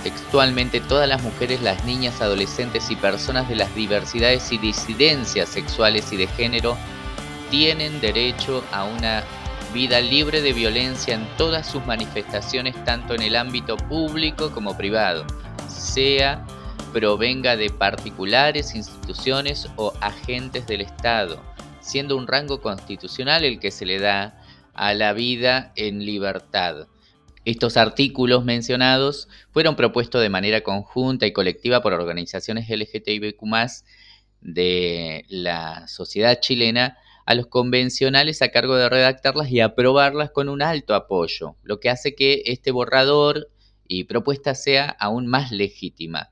textualmente 0.03 0.81
todas 0.81 1.09
las 1.09 1.23
mujeres, 1.23 1.61
las 1.61 1.83
niñas, 1.85 2.21
adolescentes 2.21 2.91
y 2.91 2.95
personas 2.95 3.49
de 3.49 3.55
las 3.55 3.73
diversidades 3.73 4.51
y 4.51 4.59
disidencias 4.59 5.49
sexuales 5.49 6.11
y 6.13 6.17
de 6.17 6.27
género 6.27 6.77
tienen 7.49 7.99
derecho 8.01 8.63
a 8.71 8.83
una 8.83 9.23
vida 9.73 10.01
libre 10.01 10.41
de 10.41 10.53
violencia 10.53 11.15
en 11.15 11.27
todas 11.37 11.67
sus 11.67 11.85
manifestaciones, 11.85 12.75
tanto 12.85 13.13
en 13.13 13.23
el 13.23 13.35
ámbito 13.35 13.77
público 13.77 14.51
como 14.51 14.77
privado, 14.77 15.25
sea 15.67 16.45
provenga 16.95 17.57
de 17.57 17.69
particulares, 17.69 18.73
instituciones 18.73 19.67
o 19.75 19.91
agentes 19.99 20.65
del 20.65 20.79
Estado, 20.79 21.43
siendo 21.81 22.15
un 22.15 22.25
rango 22.25 22.61
constitucional 22.61 23.43
el 23.43 23.59
que 23.59 23.69
se 23.69 23.85
le 23.85 23.99
da 23.99 24.41
a 24.73 24.93
la 24.93 25.11
vida 25.11 25.73
en 25.75 26.05
libertad. 26.05 26.87
Estos 27.43 27.75
artículos 27.75 28.45
mencionados 28.45 29.27
fueron 29.51 29.75
propuestos 29.75 30.21
de 30.21 30.29
manera 30.29 30.61
conjunta 30.61 31.25
y 31.25 31.33
colectiva 31.33 31.81
por 31.81 31.91
organizaciones 31.91 32.69
LGTBIQ 32.69 33.41
de 34.39 35.25
la 35.27 35.89
sociedad 35.89 36.39
chilena 36.39 36.97
a 37.25 37.35
los 37.35 37.47
convencionales 37.47 38.41
a 38.41 38.51
cargo 38.51 38.77
de 38.77 38.87
redactarlas 38.87 39.51
y 39.51 39.59
aprobarlas 39.59 40.31
con 40.31 40.47
un 40.47 40.61
alto 40.61 40.95
apoyo, 40.95 41.57
lo 41.61 41.81
que 41.81 41.89
hace 41.89 42.15
que 42.15 42.43
este 42.45 42.71
borrador 42.71 43.49
y 43.85 44.05
propuesta 44.05 44.55
sea 44.55 44.95
aún 44.97 45.27
más 45.27 45.51
legítima. 45.51 46.31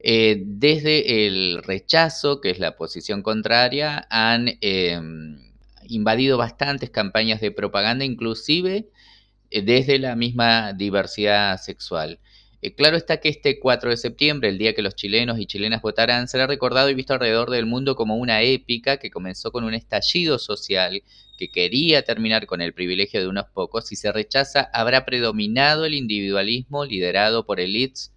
Eh, 0.00 0.42
desde 0.44 1.26
el 1.26 1.62
rechazo, 1.64 2.40
que 2.40 2.50
es 2.50 2.58
la 2.58 2.76
posición 2.76 3.22
contraria, 3.22 4.06
han 4.10 4.48
em, 4.60 5.38
invadido 5.88 6.38
bastantes 6.38 6.90
campañas 6.90 7.40
de 7.40 7.50
propaganda, 7.50 8.04
inclusive 8.04 8.88
eh, 9.50 9.62
desde 9.62 9.98
la 9.98 10.14
misma 10.16 10.72
diversidad 10.72 11.60
sexual. 11.60 12.20
Eh, 12.62 12.74
claro 12.74 12.96
está 12.96 13.18
que 13.18 13.28
este 13.28 13.58
4 13.60 13.90
de 13.90 13.96
septiembre, 13.96 14.48
el 14.48 14.58
día 14.58 14.74
que 14.74 14.82
los 14.82 14.94
chilenos 14.94 15.38
y 15.38 15.46
chilenas 15.46 15.82
votarán, 15.82 16.28
será 16.28 16.46
recordado 16.46 16.90
y 16.90 16.94
visto 16.94 17.14
alrededor 17.14 17.50
del 17.50 17.66
mundo 17.66 17.94
como 17.96 18.16
una 18.16 18.42
épica 18.42 18.98
que 18.98 19.10
comenzó 19.10 19.52
con 19.52 19.64
un 19.64 19.74
estallido 19.74 20.38
social 20.38 21.02
que 21.38 21.50
quería 21.50 22.02
terminar 22.02 22.46
con 22.46 22.60
el 22.60 22.74
privilegio 22.74 23.20
de 23.20 23.28
unos 23.28 23.46
pocos. 23.46 23.86
Si 23.86 23.96
se 23.96 24.12
rechaza, 24.12 24.68
habrá 24.72 25.04
predominado 25.04 25.84
el 25.86 25.94
individualismo 25.94 26.84
liderado 26.84 27.46
por 27.46 27.60
elites 27.60 28.12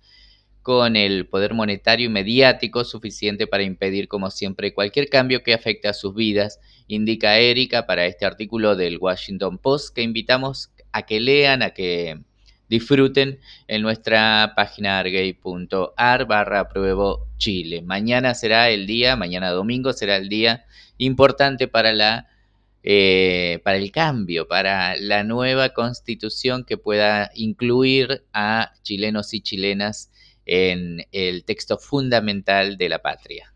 con 0.62 0.96
el 0.96 1.26
poder 1.26 1.54
monetario 1.54 2.06
y 2.06 2.10
mediático 2.10 2.84
suficiente 2.84 3.48
para 3.48 3.64
impedir, 3.64 4.08
como 4.08 4.30
siempre, 4.30 4.74
cualquier 4.74 5.10
cambio 5.10 5.44
que 5.44 5.54
afecte 5.54 5.88
a 5.88 5.94
sus 5.94 6.14
vidas, 6.14 6.60
indica 6.88 7.38
Erika 7.38 7.86
para 7.86 8.06
este 8.06 8.26
artículo 8.26 8.76
del 8.76 8.98
Washington 8.98 9.58
Post 9.58 9.96
que 9.96 10.02
invitamos 10.02 10.70
a 10.92 11.04
que 11.04 11.20
lean, 11.20 11.64
a 11.64 11.72
que 11.72 12.20
disfruten 12.70 13.40
en 13.68 13.82
nuestra 13.82 14.54
página 14.56 15.00
argay.ar 15.00 16.26
barra 16.26 16.70
pruebo 16.70 17.28
Chile. 17.38 17.82
Mañana 17.82 18.34
será 18.34 18.70
el 18.70 18.88
día, 18.88 19.16
mañana 19.16 19.50
domingo 19.50 19.94
será 19.94 20.16
el 20.16 20.30
día 20.30 20.66
importante 20.98 21.68
para 21.68 21.92
la 21.92 22.28
eh, 22.84 23.60
para 23.64 23.78
el 23.78 23.92
cambio, 23.92 24.48
para 24.48 24.96
la 24.96 25.24
nueva 25.24 25.70
constitución 25.70 26.64
que 26.64 26.78
pueda 26.78 27.30
incluir 27.36 28.24
a 28.34 28.74
chilenos 28.82 29.36
y 29.36 29.42
chilenas 29.42 30.10
en 30.46 31.06
el 31.12 31.46
texto 31.46 31.78
fundamental 31.78 32.78
de 32.78 32.90
la 32.90 33.02
patria. 33.02 33.54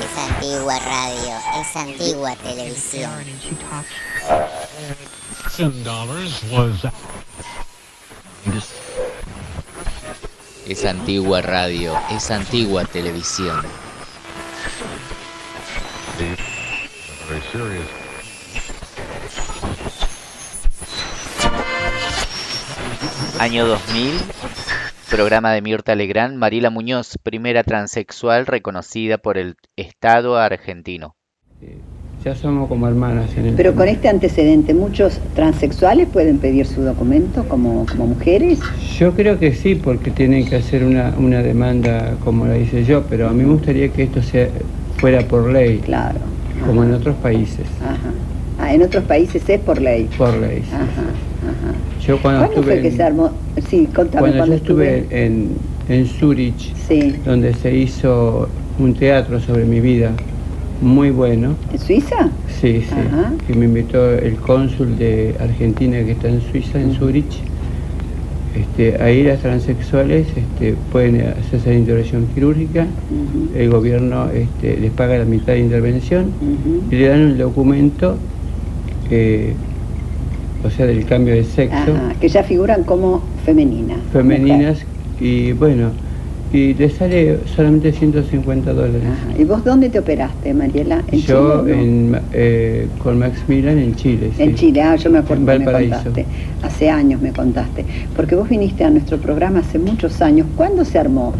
Es 0.00 0.18
antigua 0.18 0.78
radio, 0.78 1.38
es 1.60 1.76
antigua 1.76 2.36
televisión. 2.36 3.24
Es 10.66 10.84
antigua 10.84 11.42
radio, 11.42 11.98
es 12.10 12.30
antigua 12.30 12.84
televisión. 12.84 13.62
Año 23.42 23.66
2000, 23.66 24.12
programa 25.10 25.50
de 25.52 25.62
Mirta 25.62 25.96
Legrand, 25.96 26.36
Marila 26.36 26.70
Muñoz, 26.70 27.18
primera 27.20 27.64
transexual 27.64 28.46
reconocida 28.46 29.18
por 29.18 29.36
el 29.36 29.56
Estado 29.74 30.36
argentino. 30.38 31.16
Ya 32.24 32.36
somos 32.36 32.68
como 32.68 32.86
hermanas 32.86 33.36
en 33.36 33.46
el 33.46 33.54
Pero 33.56 33.74
con 33.74 33.88
este 33.88 34.08
antecedente, 34.08 34.74
¿muchos 34.74 35.18
transexuales 35.34 36.06
pueden 36.06 36.38
pedir 36.38 36.66
su 36.66 36.82
documento 36.82 37.42
como, 37.48 37.84
como 37.86 38.06
mujeres? 38.06 38.60
Yo 38.96 39.12
creo 39.12 39.36
que 39.40 39.52
sí, 39.52 39.74
porque 39.74 40.12
tienen 40.12 40.46
que 40.48 40.54
hacer 40.54 40.84
una, 40.84 41.12
una 41.18 41.42
demanda 41.42 42.14
como 42.22 42.46
la 42.46 42.56
hice 42.56 42.84
yo, 42.84 43.02
pero 43.10 43.26
a 43.28 43.32
mí 43.32 43.42
me 43.42 43.54
gustaría 43.54 43.88
que 43.88 44.04
esto 44.04 44.22
sea, 44.22 44.46
fuera 44.98 45.26
por 45.26 45.50
ley, 45.50 45.78
Claro. 45.80 46.20
como 46.64 46.84
en 46.84 46.94
otros 46.94 47.16
países, 47.16 47.66
Ajá. 47.82 48.12
Ah, 48.60 48.72
en 48.72 48.82
otros 48.82 49.02
países 49.02 49.42
es 49.48 49.58
por 49.58 49.80
ley. 49.82 50.08
por 50.16 50.32
ley. 50.36 50.62
Ajá, 50.72 50.84
ajá. 50.84 51.31
Yo 52.06 52.18
cuando, 52.20 52.40
¿Cuándo 52.40 52.56
estuve 52.60 52.72
fue 52.74 52.82
que 52.82 52.96
se 52.96 53.02
armó? 53.02 53.30
Sí, 53.68 53.86
contame 53.94 54.20
cuando 54.20 54.36
cuando 54.38 54.46
yo 54.46 54.60
estuve 54.60 55.06
en, 55.10 55.48
en 55.88 56.06
Zurich, 56.06 56.74
Sí. 56.88 57.14
donde 57.24 57.54
se 57.54 57.74
hizo 57.76 58.48
un 58.78 58.94
teatro 58.94 59.38
sobre 59.40 59.64
mi 59.64 59.80
vida, 59.80 60.10
muy 60.80 61.10
bueno, 61.10 61.54
¿En 61.72 61.78
Suiza? 61.78 62.30
sí, 62.48 62.80
sí, 62.82 62.94
Ajá. 62.94 63.32
que 63.46 63.54
me 63.54 63.66
invitó 63.66 64.12
el 64.14 64.34
cónsul 64.36 64.98
de 64.98 65.36
Argentina 65.38 65.98
que 66.04 66.12
está 66.12 66.28
en 66.28 66.40
Suiza, 66.40 66.80
en 66.80 66.94
Zurich. 66.94 67.40
Este, 68.54 69.00
ahí 69.02 69.22
las 69.22 69.38
transexuales 69.40 70.26
este, 70.36 70.74
pueden 70.90 71.22
hacerse 71.22 71.70
la 71.70 71.76
intervención 71.78 72.26
quirúrgica, 72.34 72.86
el 73.56 73.70
gobierno 73.70 74.28
este, 74.30 74.76
les 74.76 74.90
paga 74.90 75.16
la 75.18 75.24
mitad 75.24 75.54
de 75.54 75.60
intervención 75.60 76.26
y 76.90 76.96
le 76.96 77.08
dan 77.08 77.22
un 77.22 77.38
documento, 77.38 78.16
eh, 79.10 79.54
o 80.64 80.70
sea, 80.70 80.86
del 80.86 81.04
cambio 81.04 81.34
de 81.34 81.44
sexo, 81.44 81.76
Ajá, 81.76 82.14
que 82.20 82.28
ya 82.28 82.42
figuran 82.42 82.84
como 82.84 83.22
femeninas. 83.44 83.98
femeninas, 84.12 84.78
y 85.20 85.52
bueno, 85.52 85.90
y 86.52 86.74
le 86.74 86.90
sale 86.90 87.38
solamente 87.56 87.92
150 87.92 88.72
dólares. 88.74 89.02
Ajá. 89.06 89.40
¿Y 89.40 89.44
vos 89.44 89.64
dónde 89.64 89.88
te 89.88 89.98
operaste, 89.98 90.52
Mariela? 90.52 91.02
¿En 91.10 91.20
Yo 91.20 91.62
Chile? 91.62 91.76
no? 91.76 91.82
en, 91.82 92.18
eh, 92.32 92.86
con 93.02 93.18
Max 93.18 93.38
Milan 93.48 93.78
en 93.78 93.94
Chile. 93.96 94.30
En 94.38 94.50
sí. 94.50 94.54
Chile, 94.56 94.82
ah, 94.82 94.96
yo 94.96 95.10
me 95.10 95.18
acuerdo 95.18 95.46
que 95.46 95.58
me 95.60 95.64
contaste. 95.64 96.26
Hace 96.62 96.90
años 96.90 97.22
me 97.22 97.32
contaste. 97.32 97.84
Porque 98.14 98.34
vos 98.34 98.48
viniste 98.50 98.84
a 98.84 98.90
nuestro 98.90 99.16
programa 99.16 99.60
hace 99.60 99.78
muchos 99.78 100.20
años. 100.20 100.46
¿Cuándo 100.54 100.84
se 100.84 100.98
armó? 100.98 101.32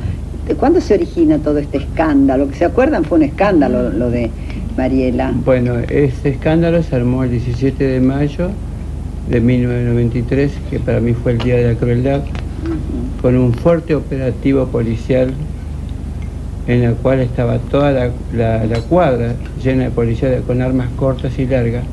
¿De 0.48 0.54
¿Cuándo 0.54 0.80
se 0.80 0.94
origina 0.94 1.38
todo 1.38 1.58
este 1.58 1.76
escándalo? 1.78 2.48
Que 2.48 2.54
se 2.56 2.64
acuerdan 2.64 3.04
fue 3.04 3.18
un 3.18 3.24
escándalo 3.24 3.90
lo 3.90 4.10
de 4.10 4.30
Mariela. 4.78 5.32
Bueno, 5.44 5.74
ese 5.90 6.30
escándalo 6.30 6.82
se 6.82 6.96
armó 6.96 7.22
el 7.24 7.30
17 7.32 7.84
de 7.84 8.00
mayo 8.00 8.48
de 9.28 9.40
1993, 9.40 10.52
que 10.70 10.78
para 10.80 11.00
mí 11.00 11.12
fue 11.14 11.32
el 11.32 11.38
Día 11.38 11.56
de 11.56 11.72
la 11.72 11.78
Crueldad, 11.78 12.22
con 13.20 13.36
un 13.36 13.52
fuerte 13.54 13.94
operativo 13.94 14.66
policial 14.66 15.32
en 16.68 16.82
la 16.82 16.92
cual 16.92 17.20
estaba 17.20 17.58
toda 17.58 17.90
la, 17.92 18.10
la- 18.32 18.64
la 18.66 18.80
cuadra 18.82 19.34
llena 19.62 19.84
de 19.84 19.90
policías 19.90 20.42
con 20.46 20.62
armas 20.62 20.88
cortas 20.96 21.36
y 21.38 21.46
largas, 21.46 21.84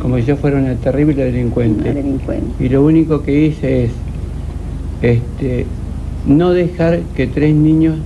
como 0.00 0.16
si 0.18 0.24
yo 0.24 0.36
fuera 0.36 0.58
una 0.58 0.74
terrible 0.74 1.14
Una 1.14 1.24
delincuente. 1.24 1.88
Y 2.60 2.68
lo 2.68 2.84
único 2.84 3.22
que 3.22 3.46
hice 3.46 3.84
es 3.84 3.90
este, 5.02 5.66
no 6.26 6.50
dejar 6.52 7.00
que 7.14 7.26
tres 7.28 7.54
niños 7.54 7.96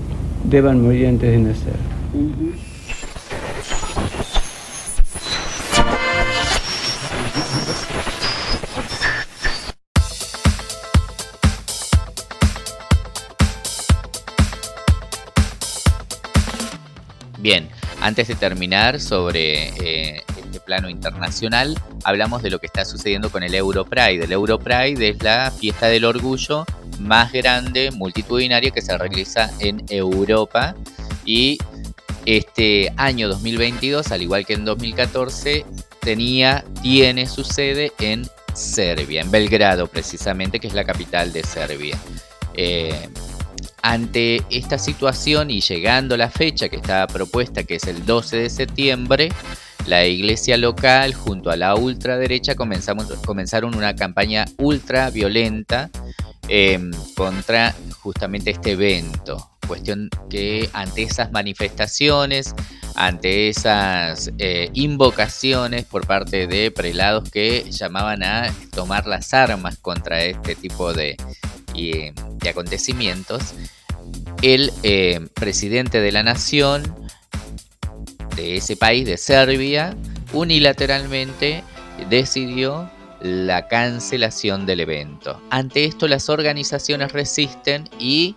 deban 0.50 0.82
morir 0.82 1.06
antes 1.06 1.30
de 1.30 1.38
nacer. 1.38 1.72
Antes 18.00 18.28
de 18.28 18.34
terminar 18.34 19.00
sobre 19.00 19.68
eh, 19.68 20.24
este 20.44 20.60
plano 20.60 20.88
internacional, 20.88 21.78
hablamos 22.04 22.42
de 22.42 22.50
lo 22.50 22.58
que 22.58 22.66
está 22.66 22.84
sucediendo 22.84 23.30
con 23.30 23.42
el 23.42 23.54
Europride. 23.54 24.24
El 24.24 24.32
Europride 24.32 25.10
es 25.10 25.22
la 25.22 25.50
fiesta 25.50 25.86
del 25.86 26.04
orgullo 26.04 26.64
más 26.98 27.32
grande, 27.32 27.90
multitudinaria, 27.90 28.70
que 28.70 28.82
se 28.82 28.96
realiza 28.96 29.50
en 29.58 29.84
Europa. 29.88 30.74
Y 31.24 31.58
este 32.26 32.92
año 32.96 33.28
2022, 33.28 34.10
al 34.12 34.22
igual 34.22 34.46
que 34.46 34.54
en 34.54 34.64
2014, 34.64 35.64
tenía, 36.00 36.64
tiene 36.82 37.26
su 37.26 37.44
sede 37.44 37.92
en 37.98 38.28
Serbia, 38.54 39.20
en 39.20 39.30
Belgrado 39.30 39.86
precisamente, 39.86 40.58
que 40.60 40.66
es 40.66 40.74
la 40.74 40.84
capital 40.84 41.32
de 41.32 41.42
Serbia. 41.42 41.98
Eh, 42.54 43.08
ante 43.82 44.42
esta 44.50 44.78
situación 44.78 45.50
y 45.50 45.60
llegando 45.60 46.16
la 46.16 46.30
fecha 46.30 46.68
que 46.68 46.76
estaba 46.76 47.06
propuesta, 47.06 47.64
que 47.64 47.76
es 47.76 47.84
el 47.84 48.04
12 48.04 48.36
de 48.36 48.50
septiembre, 48.50 49.28
la 49.86 50.04
iglesia 50.04 50.56
local 50.56 51.14
junto 51.14 51.50
a 51.50 51.56
la 51.56 51.74
ultraderecha 51.74 52.54
comenzamos, 52.54 53.06
comenzaron 53.24 53.74
una 53.74 53.94
campaña 53.94 54.44
ultra 54.58 55.10
violenta 55.10 55.90
eh, 56.48 56.78
contra 57.16 57.74
justamente 58.00 58.50
este 58.50 58.72
evento. 58.72 59.50
Cuestión 59.66 60.10
que 60.28 60.68
ante 60.72 61.02
esas 61.02 61.30
manifestaciones, 61.30 62.54
ante 62.96 63.48
esas 63.48 64.32
eh, 64.38 64.68
invocaciones 64.74 65.84
por 65.84 66.06
parte 66.06 66.46
de 66.46 66.70
prelados 66.70 67.30
que 67.30 67.70
llamaban 67.70 68.22
a 68.24 68.52
tomar 68.74 69.06
las 69.06 69.32
armas 69.32 69.78
contra 69.78 70.24
este 70.24 70.56
tipo 70.56 70.92
de, 70.92 71.16
y, 71.80 72.12
acontecimientos, 72.48 73.54
el 74.42 74.72
eh, 74.82 75.20
presidente 75.34 76.00
de 76.00 76.12
la 76.12 76.22
nación 76.22 76.82
de 78.36 78.56
ese 78.56 78.76
país, 78.76 79.06
de 79.06 79.16
Serbia, 79.16 79.96
unilateralmente 80.32 81.62
decidió 82.08 82.90
la 83.20 83.68
cancelación 83.68 84.64
del 84.64 84.80
evento. 84.80 85.40
Ante 85.50 85.84
esto 85.84 86.08
las 86.08 86.28
organizaciones 86.28 87.12
resisten 87.12 87.88
y 87.98 88.36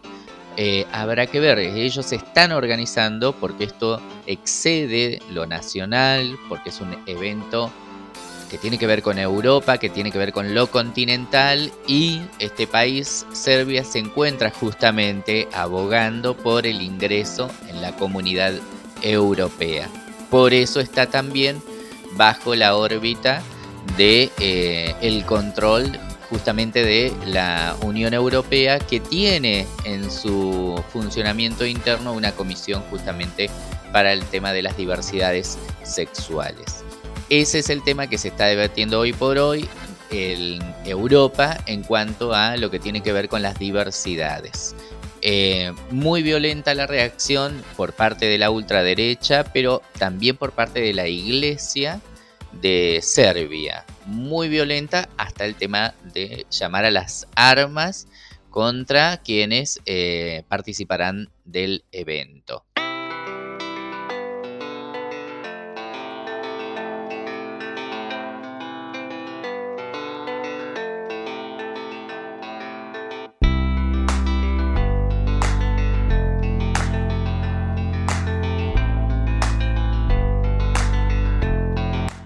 eh, 0.58 0.86
habrá 0.92 1.26
que 1.26 1.40
ver, 1.40 1.58
ellos 1.60 2.12
están 2.12 2.52
organizando 2.52 3.34
porque 3.34 3.64
esto 3.64 4.02
excede 4.28 5.20
lo 5.32 5.48
nacional, 5.48 6.38
porque 6.50 6.70
es 6.70 6.80
un 6.82 6.96
evento 7.08 7.72
que 8.54 8.60
tiene 8.60 8.78
que 8.78 8.86
ver 8.86 9.02
con 9.02 9.18
Europa, 9.18 9.80
que 9.80 9.89
tiene 9.89 10.12
que 10.12 10.20
ver 10.20 10.32
con 10.32 10.54
lo 10.54 10.68
continental 10.68 11.72
y 11.88 12.22
este 12.38 12.68
país, 12.68 13.26
Serbia, 13.32 13.84
se 13.84 13.98
encuentra 13.98 14.52
justamente 14.52 15.48
abogando 15.54 16.38
por 16.38 16.68
el 16.68 16.84
ingreso 16.84 17.50
en 17.68 17.82
la 17.82 17.96
comunidad 17.96 18.54
europea. 19.02 19.89
Por 20.30 20.54
eso 20.54 20.80
está 20.82 21.08
también 21.08 21.63
bajo 22.12 22.54
la 22.54 22.76
órbita 22.76 23.42
de 23.98 24.30
eh, 24.39 24.94
el 25.02 25.26
control 25.26 26.00
justamente 26.30 26.84
de 26.86 27.12
la 27.26 27.76
Unión 27.82 28.13
Europea 28.13 28.78
que 28.78 29.00
tiene 29.00 29.66
en 29.84 30.12
su 30.12 30.80
funcionamiento 30.89 31.66
interno 31.66 32.13
una 32.13 32.34
comisión 32.34 32.84
justamente 32.92 33.50
para 33.92 34.13
el 34.13 34.24
tema 34.26 34.54
de 34.54 34.62
las 34.62 34.78
diversidades 34.78 35.58
sexuales. 35.82 36.83
Ese 37.30 37.60
es 37.60 37.70
el 37.70 37.84
tema 37.84 38.08
que 38.08 38.18
se 38.18 38.30
está 38.30 38.46
debatiendo 38.46 39.00
hoy 39.00 39.14
por 39.14 39.38
hoy 39.38 39.68
en 40.12 40.60
Europa 40.86 41.58
en 41.66 41.84
cuanto 41.84 42.34
a 42.34 42.58
lo 42.58 42.70
que 42.70 42.80
tiene 42.80 43.02
que 43.02 43.14
ver 43.14 43.30
con 43.30 43.42
las 43.42 43.58
diversidades. 43.58 44.76
Eh, 45.22 45.72
muy 45.90 46.22
violenta 46.22 46.74
la 46.74 46.86
reacción 46.86 47.64
por 47.78 47.94
parte 47.94 48.26
de 48.26 48.38
la 48.38 48.52
ultraderecha, 48.52 49.46
pero 49.46 49.82
también 49.98 50.36
por 50.36 50.52
parte 50.52 50.82
de 50.82 50.94
la 50.94 51.08
iglesia 51.08 52.02
de 52.52 53.00
Serbia, 53.02 53.86
muy 54.06 54.50
violenta 54.50 55.10
hasta 55.18 55.46
el 55.46 55.56
tema 55.56 55.96
de 56.14 56.46
llamar 56.52 56.86
a 56.86 56.92
las 56.92 57.26
armas 57.36 58.08
contra 58.50 59.18
quienes 59.18 59.80
eh, 59.86 60.44
participarán 60.50 61.30
del 61.46 61.86
evento. 61.92 62.66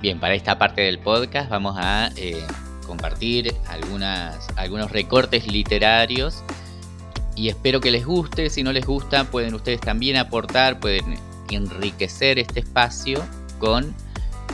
Bien, 0.08 0.22
para 0.22 0.36
esta 0.36 0.58
parte 0.58 0.84
del 0.84 1.00
podcast 1.00 1.50
vamos 1.50 1.76
a 1.78 2.12
eh, 2.15 2.41
compartir 2.86 3.54
algunos 3.67 4.89
recortes 4.89 5.48
literarios 5.48 6.46
y 7.36 7.50
espero 7.50 7.82
que 7.82 7.91
les 7.91 8.06
guste. 8.06 8.50
Si 8.50 8.63
no 8.63 8.72
les 8.72 8.86
gusta, 8.86 9.26
pueden 9.26 9.54
ustedes 9.54 9.82
también 9.82 10.15
aportar, 10.15 10.80
pueden 10.80 11.15
enriquecer 11.52 12.39
este 12.39 12.62
espacio 12.62 13.22
con 13.60 13.93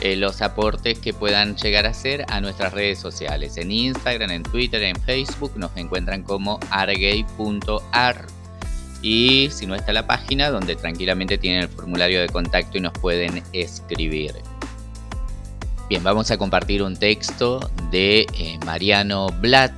eh, 0.01 0.15
los 0.15 0.41
aportes 0.41 0.97
que 0.97 1.13
puedan 1.13 1.55
llegar 1.55 1.85
a 1.85 1.89
hacer 1.89 2.25
a 2.29 2.41
nuestras 2.41 2.73
redes 2.73 2.97
sociales. 2.97 3.55
En 3.57 3.69
Instagram, 3.69 4.31
en 4.31 4.41
Twitter, 4.41 4.81
en 4.81 4.95
Facebook 4.95 5.51
nos 5.55 5.69
encuentran 5.77 6.23
como 6.23 6.59
argay.ar. 6.71 8.25
Y 9.03 9.49
si 9.51 9.67
no 9.67 9.75
está 9.75 9.93
la 9.93 10.07
página, 10.07 10.49
donde 10.49 10.75
tranquilamente 10.75 11.37
tienen 11.37 11.61
el 11.61 11.69
formulario 11.69 12.21
de 12.21 12.29
contacto 12.29 12.79
y 12.79 12.81
nos 12.81 12.93
pueden 12.93 13.43
escribir. 13.53 14.33
Vamos 16.01 16.32
a 16.32 16.38
compartir 16.38 16.82
un 16.82 16.95
texto 16.95 17.60
de 17.91 18.25
eh, 18.34 18.58
Mariano 18.65 19.27
Blatt. 19.39 19.73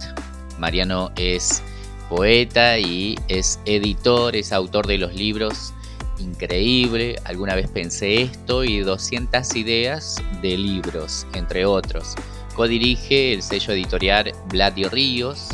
Mariano 0.59 1.11
es 1.15 1.61
poeta 2.09 2.79
y 2.79 3.17
es 3.27 3.59
editor, 3.65 4.35
es 4.35 4.53
autor 4.53 4.87
de 4.87 4.97
los 4.97 5.13
libros 5.13 5.73
Increíble, 6.19 7.19
alguna 7.25 7.55
vez 7.55 7.69
pensé 7.69 8.21
esto 8.21 8.63
y 8.63 8.79
200 8.79 9.55
ideas 9.55 10.15
de 10.41 10.57
libros, 10.57 11.27
entre 11.33 11.65
otros. 11.65 12.15
Codirige 12.55 13.33
el 13.33 13.41
sello 13.41 13.73
editorial 13.73 14.33
Blatt 14.49 14.77
y 14.77 14.85
Ríos. 14.85 15.49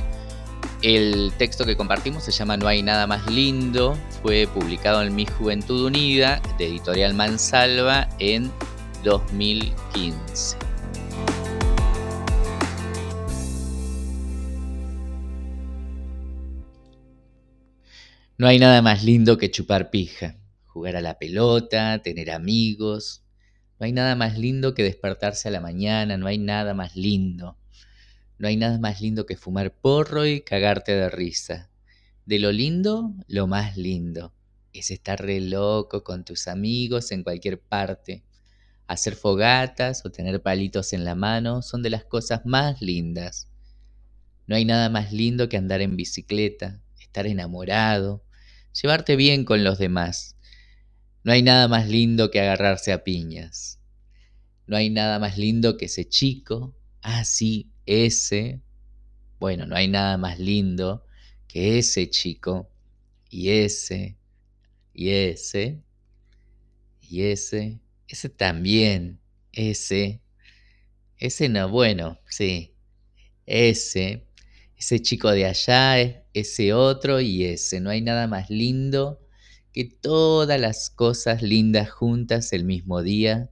El 0.83 1.31
texto 1.37 1.65
que 1.65 1.75
compartimos 1.75 2.23
se 2.23 2.31
llama 2.31 2.57
No 2.57 2.67
hay 2.67 2.83
nada 2.83 3.07
más 3.07 3.25
lindo. 3.27 3.97
Fue 4.21 4.47
publicado 4.53 5.01
en 5.01 5.15
Mi 5.15 5.25
Juventud 5.25 5.85
Unida, 5.85 6.41
de 6.59 6.67
editorial 6.67 7.15
Mansalva, 7.15 8.07
en 8.19 8.51
2015. 9.03 10.57
No 18.37 18.47
hay 18.47 18.59
nada 18.59 18.81
más 18.81 19.03
lindo 19.03 19.37
que 19.37 19.49
chupar 19.49 19.89
pija, 19.89 20.37
jugar 20.65 20.95
a 20.95 21.01
la 21.01 21.17
pelota, 21.17 22.01
tener 22.03 22.31
amigos. 22.31 23.23
No 23.79 23.85
hay 23.85 23.91
nada 23.91 24.15
más 24.15 24.37
lindo 24.37 24.73
que 24.73 24.83
despertarse 24.83 25.47
a 25.47 25.51
la 25.51 25.61
mañana, 25.61 26.17
no 26.17 26.27
hay 26.27 26.37
nada 26.37 26.73
más 26.73 26.95
lindo. 26.95 27.57
No 28.37 28.47
hay 28.47 28.57
nada 28.57 28.77
más 28.79 29.01
lindo 29.01 29.25
que 29.25 29.37
fumar 29.37 29.73
porro 29.73 30.25
y 30.25 30.41
cagarte 30.41 30.93
de 30.93 31.09
risa. 31.09 31.69
De 32.25 32.39
lo 32.39 32.51
lindo, 32.51 33.13
lo 33.27 33.47
más 33.47 33.77
lindo. 33.77 34.33
Es 34.73 34.91
estar 34.91 35.21
re 35.21 35.41
loco 35.41 36.03
con 36.03 36.23
tus 36.23 36.47
amigos 36.47 37.11
en 37.11 37.23
cualquier 37.23 37.59
parte 37.59 38.23
Hacer 38.91 39.15
fogatas 39.15 40.05
o 40.05 40.11
tener 40.11 40.41
palitos 40.41 40.91
en 40.91 41.05
la 41.05 41.15
mano 41.15 41.61
son 41.61 41.81
de 41.81 41.89
las 41.89 42.03
cosas 42.03 42.41
más 42.45 42.81
lindas. 42.81 43.47
No 44.47 44.57
hay 44.57 44.65
nada 44.65 44.89
más 44.89 45.13
lindo 45.13 45.47
que 45.47 45.55
andar 45.55 45.79
en 45.79 45.95
bicicleta, 45.95 46.81
estar 46.99 47.25
enamorado, 47.25 48.21
llevarte 48.73 49.15
bien 49.15 49.45
con 49.45 49.63
los 49.63 49.79
demás. 49.79 50.35
No 51.23 51.31
hay 51.31 51.41
nada 51.41 51.69
más 51.69 51.87
lindo 51.87 52.31
que 52.31 52.41
agarrarse 52.41 52.91
a 52.91 53.05
piñas. 53.05 53.79
No 54.67 54.75
hay 54.75 54.89
nada 54.89 55.19
más 55.19 55.37
lindo 55.37 55.77
que 55.77 55.85
ese 55.85 56.09
chico. 56.09 56.75
Ah, 57.01 57.23
ese. 57.85 58.61
Bueno, 59.39 59.65
no 59.67 59.77
hay 59.77 59.87
nada 59.87 60.17
más 60.17 60.37
lindo 60.37 61.05
que 61.47 61.77
ese 61.77 62.09
chico. 62.09 62.69
Y 63.29 63.51
ese. 63.51 64.17
Y 64.93 65.11
ese. 65.11 65.81
Y 66.99 67.21
ese. 67.21 67.79
Ese 68.11 68.27
también. 68.27 69.21
Ese. 69.53 70.21
Ese 71.17 71.47
no, 71.47 71.69
bueno, 71.69 72.19
sí. 72.27 72.75
Ese. 73.45 74.27
Ese 74.75 75.01
chico 75.01 75.31
de 75.31 75.45
allá, 75.45 76.25
ese 76.33 76.73
otro 76.73 77.21
y 77.21 77.45
ese. 77.45 77.79
No 77.79 77.89
hay 77.89 78.01
nada 78.01 78.27
más 78.27 78.49
lindo 78.49 79.21
que 79.71 79.85
todas 79.85 80.59
las 80.59 80.89
cosas 80.89 81.41
lindas 81.41 81.89
juntas 81.89 82.51
el 82.51 82.65
mismo 82.65 83.01
día. 83.01 83.49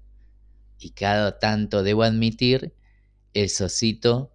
Y 0.78 0.89
cada 0.89 1.39
tanto 1.39 1.82
debo 1.82 2.04
admitir, 2.04 2.74
el 3.34 3.50
socito 3.50 4.34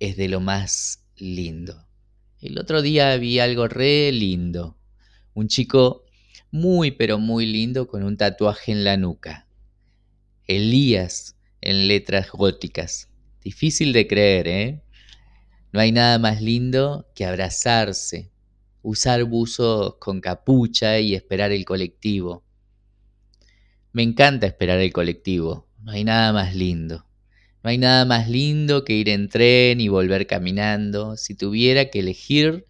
es 0.00 0.16
de 0.16 0.28
lo 0.28 0.40
más 0.40 1.04
lindo. 1.18 1.86
El 2.40 2.58
otro 2.58 2.80
día 2.80 3.14
vi 3.18 3.38
algo 3.38 3.68
re 3.68 4.12
lindo. 4.12 4.78
Un 5.34 5.48
chico 5.48 6.01
muy 6.52 6.90
pero 6.92 7.18
muy 7.18 7.46
lindo 7.46 7.88
con 7.88 8.04
un 8.04 8.16
tatuaje 8.16 8.70
en 8.70 8.84
la 8.84 8.96
nuca. 8.96 9.48
Elías 10.46 11.36
en 11.62 11.88
letras 11.88 12.30
góticas. 12.30 13.08
Difícil 13.42 13.92
de 13.92 14.06
creer, 14.06 14.48
¿eh? 14.48 14.82
No 15.72 15.80
hay 15.80 15.90
nada 15.90 16.18
más 16.18 16.42
lindo 16.42 17.08
que 17.14 17.24
abrazarse, 17.24 18.30
usar 18.82 19.24
buzos 19.24 19.96
con 19.98 20.20
capucha 20.20 21.00
y 21.00 21.14
esperar 21.14 21.50
el 21.52 21.64
colectivo. 21.64 22.44
Me 23.92 24.02
encanta 24.02 24.46
esperar 24.46 24.78
el 24.80 24.92
colectivo, 24.92 25.66
no 25.82 25.92
hay 25.92 26.04
nada 26.04 26.32
más 26.34 26.54
lindo. 26.54 27.06
No 27.64 27.70
hay 27.70 27.78
nada 27.78 28.04
más 28.04 28.28
lindo 28.28 28.84
que 28.84 28.92
ir 28.92 29.08
en 29.08 29.28
tren 29.28 29.80
y 29.80 29.88
volver 29.88 30.26
caminando. 30.26 31.16
Si 31.16 31.34
tuviera 31.34 31.90
que 31.90 32.00
elegir 32.00 32.66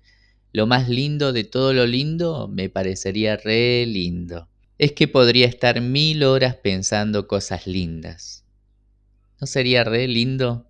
lo 0.53 0.67
más 0.67 0.89
lindo 0.89 1.33
de 1.33 1.45
todo 1.45 1.73
lo 1.73 1.87
lindo, 1.87 2.47
me 2.47 2.69
parecería 2.69 3.37
re 3.37 3.87
lindo. 3.87 4.49
Es 4.79 4.93
que 4.93 5.09
podría 5.09 5.47
estar 5.47 5.81
mil 5.81 6.25
horas 6.25 6.57
pensando 6.57 7.27
cosas 7.27 7.67
lindas. 7.67 8.45
¿No 9.41 9.47
sería 9.47 9.83
re 9.83 10.07
lindo? 10.09 10.69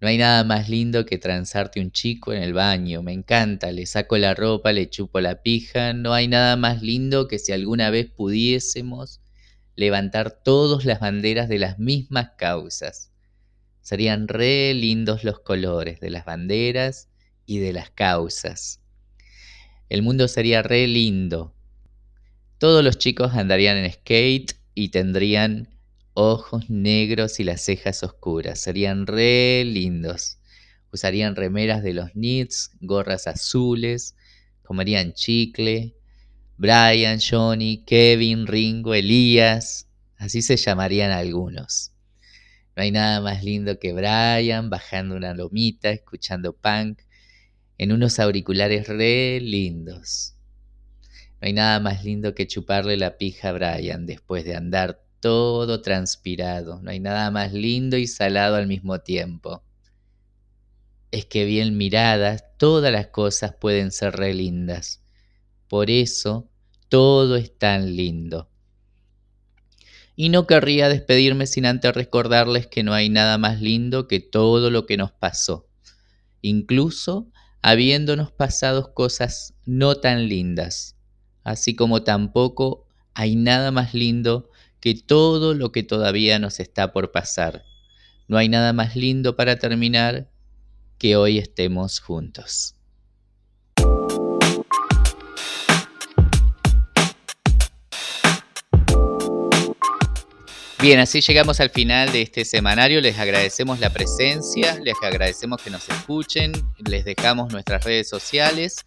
No 0.00 0.08
hay 0.08 0.18
nada 0.18 0.44
más 0.44 0.68
lindo 0.68 1.06
que 1.06 1.18
transarte 1.18 1.80
un 1.80 1.92
chico 1.92 2.32
en 2.32 2.42
el 2.42 2.52
baño. 2.52 3.02
Me 3.02 3.12
encanta, 3.12 3.72
le 3.72 3.86
saco 3.86 4.18
la 4.18 4.34
ropa, 4.34 4.72
le 4.72 4.88
chupo 4.88 5.20
la 5.20 5.42
pija. 5.42 5.92
No 5.92 6.12
hay 6.12 6.28
nada 6.28 6.56
más 6.56 6.82
lindo 6.82 7.26
que 7.26 7.38
si 7.38 7.52
alguna 7.52 7.90
vez 7.90 8.10
pudiésemos 8.10 9.20
levantar 9.76 10.30
todas 10.42 10.84
las 10.84 11.00
banderas 11.00 11.48
de 11.48 11.58
las 11.58 11.78
mismas 11.78 12.32
causas. 12.36 13.12
Serían 13.80 14.28
re 14.28 14.74
lindos 14.74 15.24
los 15.24 15.40
colores 15.40 16.00
de 16.00 16.10
las 16.10 16.24
banderas 16.26 17.08
y 17.46 17.58
de 17.58 17.72
las 17.72 17.90
causas. 17.90 18.79
El 19.90 20.02
mundo 20.02 20.28
sería 20.28 20.62
re 20.62 20.86
lindo. 20.86 21.52
Todos 22.58 22.84
los 22.84 22.96
chicos 22.96 23.34
andarían 23.34 23.76
en 23.76 23.92
skate 23.92 24.52
y 24.72 24.90
tendrían 24.90 25.68
ojos 26.14 26.70
negros 26.70 27.40
y 27.40 27.44
las 27.44 27.64
cejas 27.64 28.04
oscuras. 28.04 28.60
Serían 28.60 29.08
re 29.08 29.64
lindos. 29.66 30.38
Usarían 30.92 31.34
remeras 31.34 31.82
de 31.82 31.94
los 31.94 32.12
Knicks, 32.12 32.70
gorras 32.80 33.26
azules, 33.26 34.14
comerían 34.62 35.12
chicle. 35.12 35.96
Brian, 36.56 37.18
Johnny, 37.18 37.82
Kevin, 37.84 38.46
Ringo, 38.46 38.94
Elías, 38.94 39.88
así 40.18 40.40
se 40.40 40.56
llamarían 40.56 41.10
algunos. 41.10 41.90
No 42.76 42.84
hay 42.84 42.92
nada 42.92 43.20
más 43.20 43.42
lindo 43.42 43.80
que 43.80 43.92
Brian 43.92 44.70
bajando 44.70 45.16
una 45.16 45.34
lomita, 45.34 45.90
escuchando 45.90 46.52
punk, 46.52 47.00
en 47.80 47.92
unos 47.92 48.18
auriculares 48.18 48.88
re 48.88 49.40
lindos. 49.40 50.34
No 51.40 51.46
hay 51.46 51.54
nada 51.54 51.80
más 51.80 52.04
lindo 52.04 52.34
que 52.34 52.46
chuparle 52.46 52.98
la 52.98 53.16
pija 53.16 53.48
a 53.48 53.52
Brian 53.52 54.04
después 54.04 54.44
de 54.44 54.54
andar 54.54 55.02
todo 55.20 55.80
transpirado. 55.80 56.82
No 56.82 56.90
hay 56.90 57.00
nada 57.00 57.30
más 57.30 57.54
lindo 57.54 57.96
y 57.96 58.06
salado 58.06 58.56
al 58.56 58.66
mismo 58.66 59.00
tiempo. 59.00 59.64
Es 61.10 61.24
que 61.24 61.46
bien 61.46 61.78
miradas, 61.78 62.44
todas 62.58 62.92
las 62.92 63.06
cosas 63.06 63.54
pueden 63.58 63.92
ser 63.92 64.14
re 64.14 64.34
lindas. 64.34 65.02
Por 65.66 65.90
eso, 65.90 66.50
todo 66.90 67.36
es 67.36 67.56
tan 67.56 67.96
lindo. 67.96 68.50
Y 70.16 70.28
no 70.28 70.46
querría 70.46 70.90
despedirme 70.90 71.46
sin 71.46 71.64
antes 71.64 71.94
recordarles 71.94 72.66
que 72.66 72.82
no 72.82 72.92
hay 72.92 73.08
nada 73.08 73.38
más 73.38 73.62
lindo 73.62 74.06
que 74.06 74.20
todo 74.20 74.68
lo 74.68 74.84
que 74.84 74.98
nos 74.98 75.12
pasó. 75.12 75.66
Incluso 76.42 77.32
habiéndonos 77.62 78.32
pasado 78.32 78.94
cosas 78.94 79.54
no 79.66 79.96
tan 79.96 80.28
lindas, 80.28 80.96
así 81.44 81.74
como 81.76 82.02
tampoco 82.02 82.86
hay 83.14 83.36
nada 83.36 83.70
más 83.70 83.94
lindo 83.94 84.50
que 84.80 84.94
todo 84.94 85.54
lo 85.54 85.72
que 85.72 85.82
todavía 85.82 86.38
nos 86.38 86.58
está 86.60 86.92
por 86.92 87.12
pasar. 87.12 87.64
No 88.28 88.38
hay 88.38 88.48
nada 88.48 88.72
más 88.72 88.96
lindo 88.96 89.36
para 89.36 89.58
terminar 89.58 90.30
que 90.98 91.16
hoy 91.16 91.38
estemos 91.38 92.00
juntos. 92.00 92.76
Bien, 100.82 100.98
así 100.98 101.20
llegamos 101.20 101.60
al 101.60 101.68
final 101.68 102.10
de 102.10 102.22
este 102.22 102.42
semanario. 102.46 103.02
Les 103.02 103.18
agradecemos 103.18 103.80
la 103.80 103.90
presencia, 103.90 104.78
les 104.80 104.94
agradecemos 105.02 105.60
que 105.60 105.68
nos 105.68 105.86
escuchen, 105.86 106.52
les 106.78 107.04
dejamos 107.04 107.52
nuestras 107.52 107.84
redes 107.84 108.08
sociales. 108.08 108.86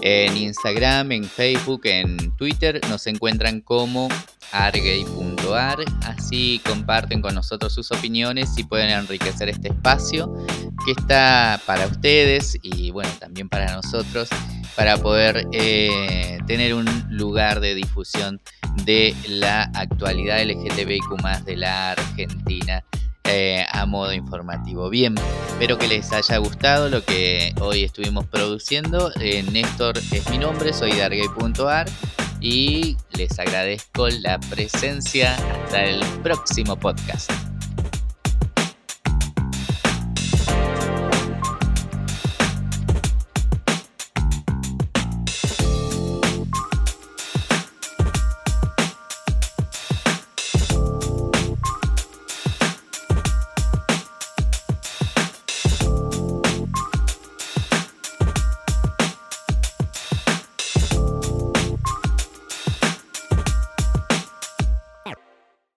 En 0.00 0.36
Instagram, 0.36 1.10
en 1.10 1.24
Facebook, 1.24 1.80
en 1.86 2.30
Twitter 2.36 2.80
nos 2.88 3.08
encuentran 3.08 3.62
como 3.62 4.08
argay.ar. 4.52 5.78
Así 6.04 6.60
comparten 6.64 7.20
con 7.20 7.34
nosotros 7.34 7.74
sus 7.74 7.90
opiniones 7.90 8.50
y 8.56 8.62
pueden 8.62 8.90
enriquecer 8.90 9.48
este 9.48 9.68
espacio 9.68 10.32
que 10.86 10.92
está 10.92 11.60
para 11.66 11.88
ustedes 11.88 12.56
y 12.62 12.92
bueno, 12.92 13.10
también 13.18 13.48
para 13.48 13.74
nosotros 13.74 14.28
para 14.76 14.98
poder 14.98 15.46
eh, 15.52 16.38
tener 16.46 16.74
un 16.74 16.86
lugar 17.10 17.60
de 17.60 17.74
difusión 17.74 18.40
de 18.84 19.14
la 19.28 19.64
actualidad 19.74 20.42
LGTBIQ 20.42 21.44
de 21.44 21.56
la 21.56 21.92
Argentina. 21.92 22.84
Eh, 23.26 23.64
a 23.72 23.86
modo 23.86 24.12
informativo. 24.12 24.90
Bien, 24.90 25.14
espero 25.48 25.78
que 25.78 25.88
les 25.88 26.12
haya 26.12 26.36
gustado 26.36 26.90
lo 26.90 27.02
que 27.02 27.54
hoy 27.58 27.82
estuvimos 27.82 28.26
produciendo. 28.26 29.10
Eh, 29.18 29.42
Néstor 29.50 29.96
es 30.12 30.28
mi 30.28 30.36
nombre, 30.36 30.74
soy 30.74 30.92
dargay.ar 30.92 31.86
y 32.40 32.98
les 33.16 33.38
agradezco 33.38 34.08
la 34.10 34.38
presencia. 34.38 35.34
Hasta 35.64 35.84
el 35.84 36.04
próximo 36.22 36.76
podcast. 36.76 37.53